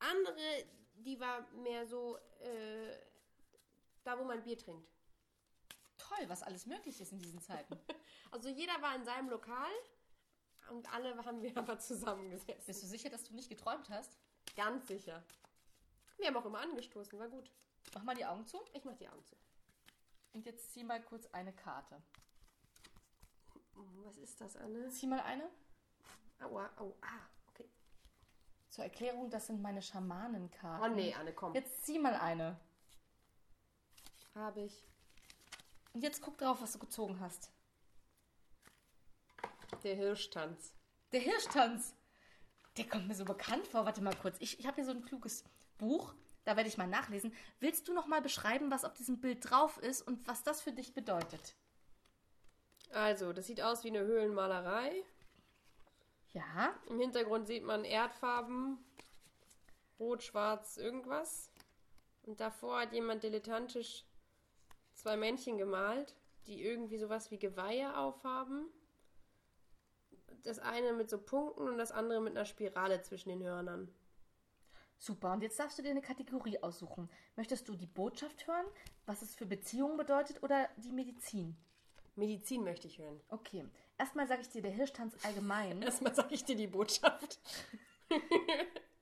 andere, 0.00 0.64
die 0.96 1.18
war 1.20 1.48
mehr 1.52 1.86
so 1.86 2.16
äh, 2.40 2.92
da, 4.02 4.18
wo 4.18 4.24
man 4.24 4.42
Bier 4.42 4.58
trinkt. 4.58 4.90
Toll, 6.08 6.28
was 6.28 6.42
alles 6.42 6.66
möglich 6.66 7.00
ist 7.00 7.12
in 7.12 7.18
diesen 7.18 7.40
Zeiten. 7.40 7.78
Also 8.30 8.50
jeder 8.50 8.74
war 8.82 8.94
in 8.94 9.06
seinem 9.06 9.30
Lokal 9.30 9.72
und 10.68 10.92
alle 10.92 11.16
haben 11.24 11.40
wir 11.40 11.56
aber 11.56 11.78
zusammengesessen. 11.78 12.62
Bist 12.66 12.82
du 12.82 12.86
sicher, 12.86 13.08
dass 13.08 13.24
du 13.24 13.34
nicht 13.34 13.48
geträumt 13.48 13.88
hast? 13.88 14.18
Ganz 14.54 14.86
sicher. 14.86 15.24
Wir 16.18 16.26
haben 16.26 16.36
auch 16.36 16.44
immer 16.44 16.60
angestoßen, 16.60 17.18
war 17.18 17.28
gut. 17.28 17.50
Mach 17.94 18.02
mal 18.02 18.14
die 18.14 18.26
Augen 18.26 18.46
zu. 18.46 18.60
Ich 18.74 18.84
mach 18.84 18.96
die 18.96 19.08
Augen 19.08 19.24
zu. 19.24 19.34
Und 20.34 20.44
jetzt 20.44 20.72
zieh 20.72 20.84
mal 20.84 21.02
kurz 21.02 21.26
eine 21.32 21.54
Karte. 21.54 22.02
Was 24.04 24.18
ist 24.18 24.40
das, 24.40 24.56
Anne? 24.56 24.88
Zieh 24.90 25.06
mal 25.06 25.20
eine. 25.20 25.48
Aua, 26.40 26.70
au, 26.76 26.94
ah, 27.00 27.26
okay. 27.48 27.68
Zur 28.68 28.84
Erklärung, 28.84 29.30
das 29.30 29.46
sind 29.46 29.62
meine 29.62 29.80
Schamanenkarten. 29.80 30.92
Oh 30.92 30.94
nee, 30.94 31.14
Anne, 31.14 31.32
komm. 31.32 31.54
Jetzt 31.54 31.84
zieh 31.84 31.98
mal 31.98 32.14
eine. 32.14 32.60
Habe 34.34 34.60
ich. 34.62 34.84
Und 35.98 36.04
jetzt 36.04 36.22
guck 36.22 36.38
drauf, 36.38 36.62
was 36.62 36.74
du 36.74 36.78
gezogen 36.78 37.18
hast. 37.18 37.50
Der 39.82 39.96
Hirschtanz. 39.96 40.72
Der 41.10 41.18
Hirschtanz. 41.18 41.92
Der 42.76 42.86
kommt 42.88 43.08
mir 43.08 43.16
so 43.16 43.24
bekannt 43.24 43.66
vor. 43.66 43.84
Warte 43.84 44.00
mal 44.00 44.14
kurz. 44.14 44.36
Ich, 44.38 44.60
ich 44.60 44.66
habe 44.68 44.76
hier 44.76 44.84
so 44.84 44.92
ein 44.92 45.04
kluges 45.04 45.42
Buch. 45.76 46.14
Da 46.44 46.54
werde 46.54 46.68
ich 46.68 46.78
mal 46.78 46.86
nachlesen. 46.86 47.34
Willst 47.58 47.88
du 47.88 47.94
noch 47.94 48.06
mal 48.06 48.22
beschreiben, 48.22 48.70
was 48.70 48.84
auf 48.84 48.94
diesem 48.94 49.20
Bild 49.20 49.50
drauf 49.50 49.76
ist 49.78 50.02
und 50.02 50.24
was 50.28 50.44
das 50.44 50.60
für 50.60 50.70
dich 50.70 50.94
bedeutet? 50.94 51.56
Also, 52.92 53.32
das 53.32 53.48
sieht 53.48 53.60
aus 53.60 53.82
wie 53.82 53.88
eine 53.88 54.02
Höhlenmalerei. 54.02 55.02
Ja. 56.32 56.78
Im 56.86 57.00
Hintergrund 57.00 57.48
sieht 57.48 57.64
man 57.64 57.84
Erdfarben. 57.84 58.78
Rot, 59.98 60.22
schwarz, 60.22 60.76
irgendwas. 60.76 61.50
Und 62.22 62.38
davor 62.38 62.82
hat 62.82 62.92
jemand 62.92 63.24
dilettantisch 63.24 64.04
zwei 64.98 65.16
Männchen 65.16 65.58
gemalt, 65.58 66.14
die 66.46 66.62
irgendwie 66.62 66.98
sowas 66.98 67.30
wie 67.30 67.38
Geweihe 67.38 67.96
aufhaben. 67.96 68.68
Das 70.42 70.58
eine 70.58 70.92
mit 70.92 71.10
so 71.10 71.18
Punkten 71.18 71.68
und 71.68 71.78
das 71.78 71.92
andere 71.92 72.20
mit 72.20 72.36
einer 72.36 72.44
Spirale 72.44 73.02
zwischen 73.02 73.30
den 73.30 73.42
Hörnern. 73.42 73.92
Super, 74.98 75.32
und 75.32 75.42
jetzt 75.42 75.58
darfst 75.58 75.78
du 75.78 75.82
dir 75.82 75.90
eine 75.90 76.02
Kategorie 76.02 76.60
aussuchen. 76.62 77.08
Möchtest 77.36 77.68
du 77.68 77.74
die 77.74 77.86
Botschaft 77.86 78.46
hören, 78.46 78.66
was 79.06 79.22
es 79.22 79.34
für 79.34 79.46
Beziehungen 79.46 79.96
bedeutet 79.96 80.42
oder 80.42 80.68
die 80.76 80.92
Medizin? 80.92 81.56
Medizin 82.16 82.64
möchte 82.64 82.88
ich 82.88 82.98
hören. 82.98 83.20
Okay, 83.28 83.64
Erstmal 83.98 84.28
sage 84.28 84.42
ich 84.42 84.48
dir, 84.48 84.62
der 84.62 84.70
Hirschtanz 84.70 85.16
allgemein. 85.24 85.82
Erstmal 85.82 86.14
sage 86.14 86.34
ich 86.34 86.44
dir 86.44 86.56
die 86.56 86.68
Botschaft. 86.68 87.40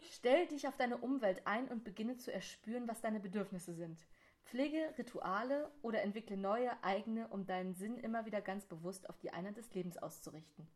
Stell 0.01 0.47
dich 0.47 0.67
auf 0.67 0.77
deine 0.77 0.97
Umwelt 0.97 1.47
ein 1.47 1.69
und 1.69 1.85
beginne 1.85 2.17
zu 2.17 2.33
erspüren, 2.33 2.89
was 2.89 3.03
deine 3.03 3.21
Bedürfnisse 3.21 3.75
sind. 3.75 4.07
Pflege 4.47 4.95
Rituale 4.97 5.71
oder 5.83 6.03
entwickle 6.03 6.37
neue, 6.37 6.83
eigene, 6.85 7.29
um 7.29 7.47
deinen 7.47 7.75
Sinn 7.75 7.99
immer 7.99 8.27
wieder 8.27 8.41
ganz 8.41 8.65
bewusst 8.65 9.09
auf 9.09 9.19
die 9.19 9.31
Einheit 9.31 9.57
des 9.57 9.75
Lebens 9.75 9.99
auszurichten. 9.99 10.69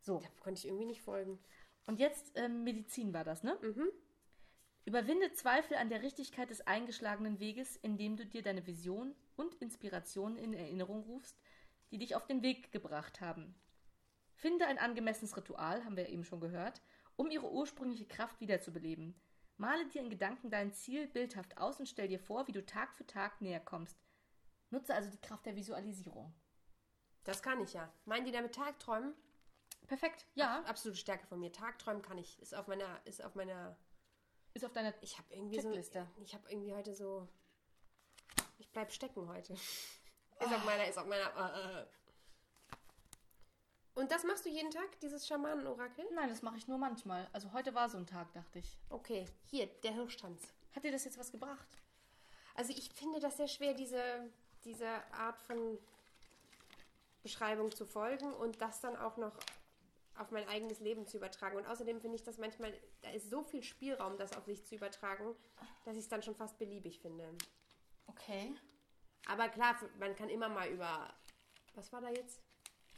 So, 0.00 0.20
Da 0.20 0.28
konnte 0.40 0.58
ich 0.58 0.66
irgendwie 0.66 0.86
nicht 0.86 1.02
folgen. 1.02 1.38
und 1.86 1.98
jetzt 2.00 2.32
ähm, 2.36 2.64
Medizin 2.64 3.12
war 3.12 3.24
das, 3.24 3.42
ne? 3.42 3.58
Überwinde 4.86 5.30
Zweifel 5.32 5.76
an 5.76 5.90
der 5.90 6.00
Richtigkeit 6.00 6.48
des 6.48 6.66
eingeschlagenen 6.66 7.38
Weges, 7.38 7.76
indem 7.76 8.16
du 8.16 8.24
dir 8.24 8.42
deine 8.42 8.66
Vision 8.66 9.14
und 9.36 9.54
Inspirationen 9.56 10.38
in 10.38 10.54
Erinnerung 10.54 11.02
rufst, 11.02 11.38
die 11.90 11.98
dich 11.98 12.16
auf 12.16 12.26
den 12.26 12.42
Weg 12.42 12.72
gebracht 12.72 13.20
haben. 13.20 13.54
Finde 14.32 14.66
ein 14.66 14.78
angemessenes 14.78 15.36
Ritual, 15.36 15.84
haben 15.84 15.96
wir 15.96 16.04
ja 16.04 16.10
eben 16.10 16.24
schon 16.24 16.40
gehört, 16.40 16.80
um 17.16 17.30
ihre 17.30 17.50
ursprüngliche 17.50 18.06
Kraft 18.06 18.40
wiederzubeleben. 18.40 19.14
Male 19.58 19.86
dir 19.86 20.02
in 20.02 20.10
Gedanken 20.10 20.50
dein 20.50 20.72
Ziel 20.72 21.08
bildhaft 21.08 21.58
aus 21.58 21.80
und 21.80 21.88
stell 21.88 22.08
dir 22.08 22.20
vor, 22.20 22.46
wie 22.46 22.52
du 22.52 22.64
Tag 22.64 22.94
für 22.94 23.06
Tag 23.06 23.40
näher 23.40 23.60
kommst. 23.60 23.98
Nutze 24.70 24.94
also 24.94 25.10
die 25.10 25.20
Kraft 25.20 25.46
der 25.46 25.56
Visualisierung. 25.56 26.32
Das 27.24 27.42
kann 27.42 27.60
ich 27.60 27.72
ja. 27.72 27.92
Meinen 28.04 28.24
die 28.24 28.32
damit 28.32 28.54
Tagträumen? 28.54 29.14
Perfekt, 29.86 30.26
ja. 30.34 30.62
Absolute 30.64 30.98
Stärke 30.98 31.26
von 31.26 31.40
mir. 31.40 31.52
Tagträumen 31.52 32.02
kann 32.02 32.18
ich. 32.18 32.40
Ist 32.40 32.54
auf 32.54 32.68
meiner, 32.68 33.00
ist 33.04 33.22
auf 33.24 33.34
meiner. 33.34 33.76
Ist 34.54 34.64
auf 34.64 34.72
deiner 34.72 34.94
Ich 35.02 35.18
habe 35.18 35.34
irgendwie 35.34 35.56
Checkliste. 35.56 36.06
so. 36.14 36.22
Ich 36.22 36.34
habe 36.34 36.48
irgendwie 36.50 36.72
heute 36.72 36.94
so. 36.94 37.28
Ich 38.58 38.70
bleib 38.70 38.92
stecken 38.92 39.28
heute. 39.28 39.54
Ist 40.40 40.54
auf 40.54 40.64
meiner, 40.64 40.86
ist 40.86 40.96
auf 40.96 41.06
meiner. 41.06 41.24
Äh, 41.36 41.80
äh. 41.80 41.86
Und 43.94 44.12
das 44.12 44.24
machst 44.24 44.44
du 44.44 44.48
jeden 44.48 44.70
Tag, 44.70 45.00
dieses 45.00 45.26
Schamanen-Orakel? 45.26 46.04
Nein, 46.14 46.28
das 46.28 46.42
mache 46.42 46.56
ich 46.56 46.68
nur 46.68 46.78
manchmal. 46.78 47.28
Also 47.32 47.52
heute 47.52 47.74
war 47.74 47.88
so 47.88 47.98
ein 47.98 48.06
Tag, 48.06 48.32
dachte 48.32 48.60
ich. 48.60 48.78
Okay, 48.90 49.26
hier, 49.46 49.66
der 49.82 49.92
Hirschtanz. 49.92 50.42
Hat 50.74 50.84
dir 50.84 50.92
das 50.92 51.04
jetzt 51.04 51.18
was 51.18 51.32
gebracht? 51.32 51.66
Also 52.54 52.72
ich 52.72 52.90
finde 52.92 53.20
das 53.20 53.36
sehr 53.36 53.48
schwer, 53.48 53.74
diese, 53.74 54.00
diese 54.64 54.88
Art 55.12 55.40
von 55.42 55.78
Beschreibung 57.22 57.72
zu 57.72 57.84
folgen 57.84 58.32
und 58.34 58.60
das 58.60 58.80
dann 58.80 58.96
auch 58.96 59.16
noch 59.16 59.36
auf 60.16 60.30
mein 60.30 60.48
eigenes 60.48 60.80
Leben 60.80 61.06
zu 61.06 61.16
übertragen. 61.16 61.56
Und 61.56 61.66
außerdem 61.66 62.00
finde 62.00 62.16
ich 62.16 62.22
das 62.22 62.38
manchmal, 62.38 62.72
da 63.02 63.10
ist 63.10 63.30
so 63.30 63.42
viel 63.42 63.62
Spielraum, 63.62 64.16
das 64.16 64.36
auf 64.36 64.44
sich 64.44 64.64
zu 64.64 64.74
übertragen, 64.74 65.34
dass 65.84 65.96
ich 65.96 66.02
es 66.02 66.08
dann 66.08 66.22
schon 66.22 66.34
fast 66.34 66.58
beliebig 66.58 67.00
finde. 67.00 67.28
Okay. 68.06 68.54
Aber 69.26 69.48
klar, 69.48 69.78
man 69.98 70.16
kann 70.16 70.28
immer 70.28 70.48
mal 70.48 70.68
über, 70.68 71.12
was 71.74 71.92
war 71.92 72.00
da 72.00 72.08
jetzt? 72.08 72.40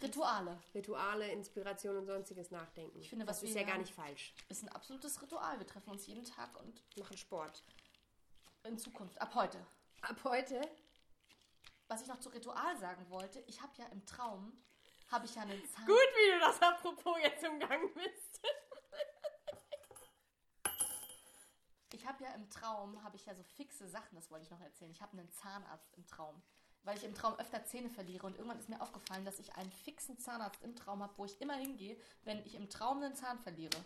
Rituale. 0.03 0.59
Rituale, 0.75 1.31
Inspiration 1.31 1.97
und 1.97 2.07
sonstiges 2.07 2.51
nachdenken. 2.51 2.99
Ich 3.01 3.11
finde, 3.11 3.27
das 3.27 3.37
was 3.39 3.43
ist 3.43 3.55
wir 3.55 3.63
ja 3.63 3.69
gar 3.69 3.79
nicht 3.79 3.95
falsch. 3.95 4.35
Ist 4.49 4.63
ein 4.63 4.69
absolutes 4.71 5.21
Ritual. 5.21 5.59
Wir 5.59 5.67
treffen 5.67 5.91
uns 5.91 6.07
jeden 6.07 6.25
Tag 6.25 6.59
und 6.59 6.83
Machen 6.97 7.17
Sport. 7.17 7.63
in 8.65 8.79
Zukunft, 8.79 9.21
ab 9.21 9.35
heute. 9.35 9.59
Ab 10.03 10.17
heute 10.25 10.61
Was 11.89 12.03
ich 12.03 12.09
noch 12.09 12.21
zu 12.21 12.31
Ritual 12.31 12.77
sagen 12.79 13.05
wollte, 13.11 13.41
ich 13.47 13.61
habe 13.61 13.73
ja 13.77 13.87
im 13.87 14.07
Traum, 14.07 14.53
habe 15.09 15.27
ich 15.27 15.35
ja 15.35 15.43
einen 15.43 15.63
Zahn... 15.69 15.85
Gut, 15.87 15.97
wie 15.97 16.33
du 16.33 16.39
das 16.39 16.63
apropos 16.63 17.19
jetzt 17.21 17.47
umgangen 17.47 17.93
bist. 17.95 18.41
Ich 21.93 22.07
habe 22.07 22.23
ja 22.23 22.33
im 22.35 22.49
Traum, 22.49 23.03
habe 23.03 23.17
ich 23.17 23.27
ja 23.27 23.35
so 23.35 23.43
fixe 23.43 23.89
Sachen, 23.89 24.15
das 24.15 24.31
wollte 24.31 24.45
ich 24.45 24.51
noch 24.51 24.61
erzählen. 24.61 24.91
Ich 24.91 25.03
habe 25.03 25.19
einen 25.19 25.31
Zahnarzt 25.33 25.93
im 25.97 26.07
Traum. 26.07 26.41
Weil 26.83 26.97
ich 26.97 27.05
im 27.05 27.15
Traum 27.15 27.35
öfter 27.35 27.65
Zähne 27.65 27.91
verliere 27.91 28.27
und 28.27 28.37
irgendwann 28.37 28.59
ist 28.59 28.69
mir 28.71 28.81
aufgefallen, 28.81 29.25
dass 29.27 29.39
ich 29.39 29.55
einen 29.55 29.71
fixen 29.71 30.19
Zahnarzt 30.19 30.63
im 30.63 30.75
Traum 30.75 31.03
habe, 31.03 31.13
wo 31.19 31.25
ich 31.27 31.39
immer 31.41 31.55
hingehe, 31.55 31.99
wenn 32.25 32.39
ich 32.47 32.55
im 32.55 32.71
Traum 32.71 33.03
einen 33.03 33.15
Zahn 33.15 33.39
verliere. 33.39 33.77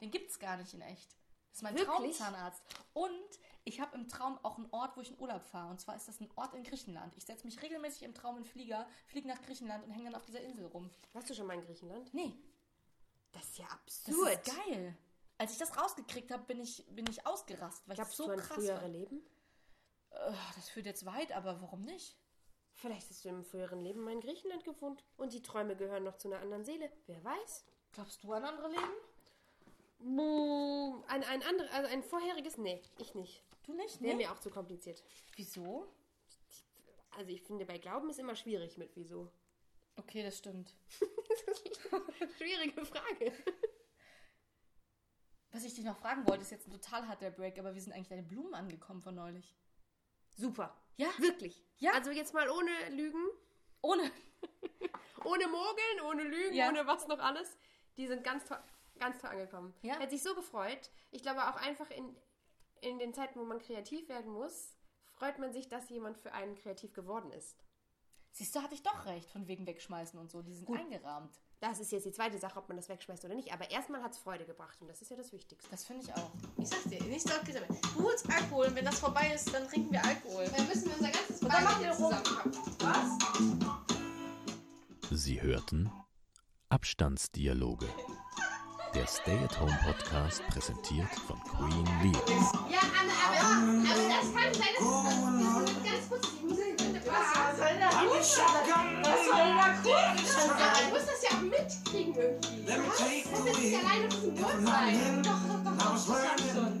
Den 0.00 0.10
gibt's 0.10 0.38
gar 0.38 0.56
nicht 0.56 0.72
in 0.72 0.80
echt. 0.80 1.10
Das 1.50 1.58
ist 1.58 1.62
mein 1.62 1.74
Wirklich? 1.76 2.16
Traumzahnarzt. 2.16 2.62
Und 2.94 3.10
ich 3.64 3.80
habe 3.80 3.94
im 3.96 4.08
Traum 4.08 4.38
auch 4.44 4.56
einen 4.56 4.68
Ort, 4.70 4.96
wo 4.96 5.00
ich 5.02 5.10
in 5.10 5.18
Urlaub 5.18 5.44
fahre. 5.44 5.70
Und 5.70 5.80
zwar 5.80 5.96
ist 5.96 6.08
das 6.08 6.20
ein 6.20 6.30
Ort 6.36 6.54
in 6.54 6.62
Griechenland. 6.62 7.14
Ich 7.16 7.24
setze 7.26 7.44
mich 7.44 7.60
regelmäßig 7.60 8.02
im 8.04 8.14
Traum 8.14 8.38
in 8.38 8.44
Flieger, 8.44 8.86
fliege 9.06 9.28
nach 9.28 9.42
Griechenland 9.42 9.84
und 9.84 9.90
hänge 9.90 10.04
dann 10.04 10.14
auf 10.14 10.24
dieser 10.24 10.40
Insel 10.40 10.66
rum. 10.66 10.90
Warst 11.12 11.28
du 11.28 11.34
schon 11.34 11.46
mal 11.46 11.54
in 11.58 11.64
Griechenland? 11.64 12.14
Nee, 12.14 12.32
Das 13.32 13.42
ist 13.44 13.58
ja 13.58 13.66
das 13.86 14.06
absurd. 14.06 14.46
ist 14.48 14.56
geil. 14.56 14.96
Als 15.36 15.52
ich 15.52 15.58
das 15.58 15.76
rausgekriegt 15.76 16.30
habe, 16.30 16.44
bin 16.44 16.60
ich, 16.60 16.84
bin 16.94 17.06
ich 17.10 17.26
ausgerastet, 17.26 17.86
weil 17.88 17.94
ich 17.94 17.98
das 17.98 18.08
Glaubst 18.08 18.16
so 18.16 18.26
du 18.26 18.32
an 18.32 18.38
krass 18.38 18.56
frühere 18.56 18.80
war. 18.82 18.88
Leben? 18.88 19.22
Äh, 20.10 20.32
Das 20.56 20.68
führt 20.70 20.86
jetzt 20.86 21.04
weit, 21.04 21.32
aber 21.32 21.60
warum 21.60 21.80
nicht? 21.82 22.16
Vielleicht 22.80 23.10
hast 23.10 23.24
du 23.24 23.28
im 23.28 23.44
früheren 23.44 23.80
Leben 23.80 24.04
mal 24.04 24.12
in 24.12 24.20
Griechenland 24.20 24.64
gewohnt 24.64 25.02
und 25.16 25.32
die 25.32 25.42
Träume 25.42 25.74
gehören 25.74 26.04
noch 26.04 26.16
zu 26.16 26.28
einer 26.28 26.40
anderen 26.40 26.64
Seele. 26.64 26.88
Wer 27.06 27.22
weiß? 27.24 27.64
Glaubst 27.92 28.22
du 28.22 28.32
an 28.32 28.44
andere 28.44 28.68
Leben? 28.68 28.92
Buh, 29.98 31.02
Ein, 31.08 31.24
ein 31.24 31.42
anderes, 31.42 31.70
also 31.72 31.88
ein 31.90 32.04
vorheriges? 32.04 32.56
Nee, 32.56 32.80
ich 32.98 33.16
nicht. 33.16 33.42
Du 33.64 33.72
nicht, 33.72 34.00
Wäre 34.00 34.16
ne? 34.16 34.22
mir 34.22 34.32
auch 34.32 34.38
zu 34.38 34.50
kompliziert. 34.50 35.02
Wieso? 35.34 35.88
Also 37.16 37.32
ich 37.32 37.42
finde, 37.42 37.66
bei 37.66 37.78
Glauben 37.78 38.08
ist 38.10 38.20
immer 38.20 38.36
schwierig 38.36 38.78
mit 38.78 38.94
wieso. 38.94 39.28
Okay, 39.96 40.22
das 40.22 40.38
stimmt. 40.38 40.72
Schwierige 42.38 42.84
Frage. 42.84 43.32
Was 45.50 45.64
ich 45.64 45.74
dich 45.74 45.84
noch 45.84 45.96
fragen 45.96 46.28
wollte, 46.28 46.42
ist 46.42 46.52
jetzt 46.52 46.68
ein 46.68 46.72
total 46.72 47.08
harter 47.08 47.32
Break, 47.32 47.58
aber 47.58 47.74
wie 47.74 47.80
sind 47.80 47.92
eigentlich 47.92 48.08
deine 48.08 48.22
Blumen 48.22 48.54
angekommen 48.54 49.02
von 49.02 49.16
neulich? 49.16 49.56
Super. 50.38 50.74
Ja? 50.96 51.08
Wirklich. 51.18 51.62
Ja? 51.78 51.92
Also 51.92 52.10
jetzt 52.10 52.32
mal 52.32 52.48
ohne 52.48 52.70
Lügen, 52.90 53.22
Ohne. 53.82 54.10
ohne 55.24 55.46
Mogeln, 55.48 56.00
ohne 56.08 56.22
Lügen, 56.22 56.54
Ja. 56.54 56.68
ohne 56.68 56.86
was 56.86 57.06
noch 57.08 57.18
alles. 57.18 57.56
Die 57.96 58.06
sind 58.06 58.24
ganz 58.24 58.44
toll, 58.46 58.58
ganz 58.98 59.20
toll 59.20 59.30
angekommen. 59.30 59.74
Ja? 59.82 59.98
Hat 59.98 60.10
sich 60.10 60.22
so 60.22 60.34
gefreut. 60.34 60.90
Ich 61.10 61.22
glaube 61.22 61.42
auch 61.42 61.56
einfach 61.56 61.90
in, 61.90 62.16
in 62.80 62.98
den 62.98 63.12
Zeiten, 63.14 63.38
wo 63.38 63.44
man 63.44 63.58
kreativ 63.58 64.08
werden 64.08 64.32
muss, 64.32 64.76
freut 65.12 65.38
man 65.38 65.52
sich, 65.52 65.68
dass 65.68 65.88
jemand 65.90 66.18
für 66.18 66.32
einen 66.32 66.54
kreativ 66.54 66.92
geworden 66.94 67.32
ist. 67.32 67.58
Siehst 68.30 68.54
du, 68.54 68.62
hatte 68.62 68.74
ich 68.74 68.82
doch 68.84 69.06
recht, 69.06 69.30
von 69.30 69.48
wegen 69.48 69.66
wegschmeißen 69.66 70.18
und 70.18 70.30
so. 70.30 70.42
Die 70.42 70.54
sind 70.54 70.68
eingerahmt. 70.70 71.40
Das 71.60 71.80
ist 71.80 71.90
jetzt 71.90 72.06
die 72.06 72.12
zweite 72.12 72.38
Sache, 72.38 72.56
ob 72.56 72.68
man 72.68 72.76
das 72.76 72.88
wegschmeißt 72.88 73.24
oder 73.24 73.34
nicht. 73.34 73.52
Aber 73.52 73.68
erstmal 73.68 74.00
hat 74.00 74.12
es 74.12 74.18
Freude 74.18 74.44
gebracht 74.44 74.80
und 74.80 74.86
das 74.88 75.02
ist 75.02 75.10
ja 75.10 75.16
das 75.16 75.32
Wichtigste. 75.32 75.68
Das 75.70 75.82
finde 75.84 76.04
ich 76.04 76.14
auch. 76.14 76.30
Ich 76.56 76.68
sag's 76.68 76.84
dir, 76.84 77.02
nicht 77.02 77.28
so 77.28 77.34
Du 77.96 78.04
holst 78.04 78.30
Alkohol 78.30 78.66
und 78.66 78.76
wenn 78.76 78.84
das 78.84 79.00
vorbei 79.00 79.32
ist, 79.34 79.52
dann 79.52 79.66
trinken 79.66 79.90
wir 79.92 80.04
Alkohol. 80.04 80.48
Dann 80.56 80.68
müssen 80.68 80.84
wir 80.86 80.94
unser 80.96 81.10
ganzes 81.10 81.40
dann 81.40 81.64
macht 81.64 81.82
ihr 81.82 81.90
rum. 81.90 82.14
Sie 85.10 85.42
hörten 85.42 85.90
Abstandsdialoge. 86.68 87.88
Der 88.94 89.06
Stay-at-Home-Podcast 89.06 90.46
präsentiert 90.46 91.10
von 91.26 91.42
Queen 91.42 91.84
Lee. 92.02 92.12
Ja, 92.70 92.78
aber, 93.00 93.12
aber, 93.26 93.40
aber 93.90 94.08
das 94.08 94.32
kann 94.32 94.54
sein, 94.54 94.74
dass 94.78 95.70
es 95.70 95.82
ganz 95.84 96.08
kurz 96.08 96.24
die 96.38 96.44
Musik 96.46 96.74
Was 97.04 97.56
soll 97.58 97.76
da 97.80 97.90
Was 98.10 98.36
soll 98.36 98.46
da 98.66 98.78
das 101.88 101.96
wird 101.96 103.58
nicht 103.58 103.76
alleine 103.78 104.08
auf 104.08 104.20
Boot 104.20 104.66
sein. 104.66 105.22
Doch, 105.22 105.32
doch, 105.32 105.64
doch, 105.64 105.72
doch, 105.72 105.94
das 105.94 106.04
schon. 106.52 106.72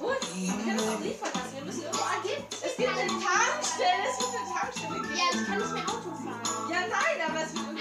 Gut, 0.00 0.18
wir 0.34 0.52
können 0.52 0.76
das 0.76 0.88
auch 0.88 1.00
liefern 1.00 1.30
lassen. 1.32 1.54
Wir 1.54 1.64
müssen 1.64 1.82
irgendwo 1.84 2.02
angehen. 2.02 2.42
Es 2.50 2.76
gibt 2.76 2.88
eine 2.90 3.06
Tankstelle, 3.06 4.02
es 4.10 4.18
gibt 4.18 4.34
eine 4.34 4.50
Tankstelle 4.58 4.98
geben. 4.98 5.14
Ja, 5.14 5.26
ich 5.30 5.46
kann 5.46 5.58
nicht 5.58 5.72
mehr 5.74 5.86
Auto 5.86 6.10
fahren. 6.10 6.70
Ja, 6.70 6.80
nein, 6.90 7.18
aber 7.22 7.38
es 7.38 7.54
wird 7.54 7.77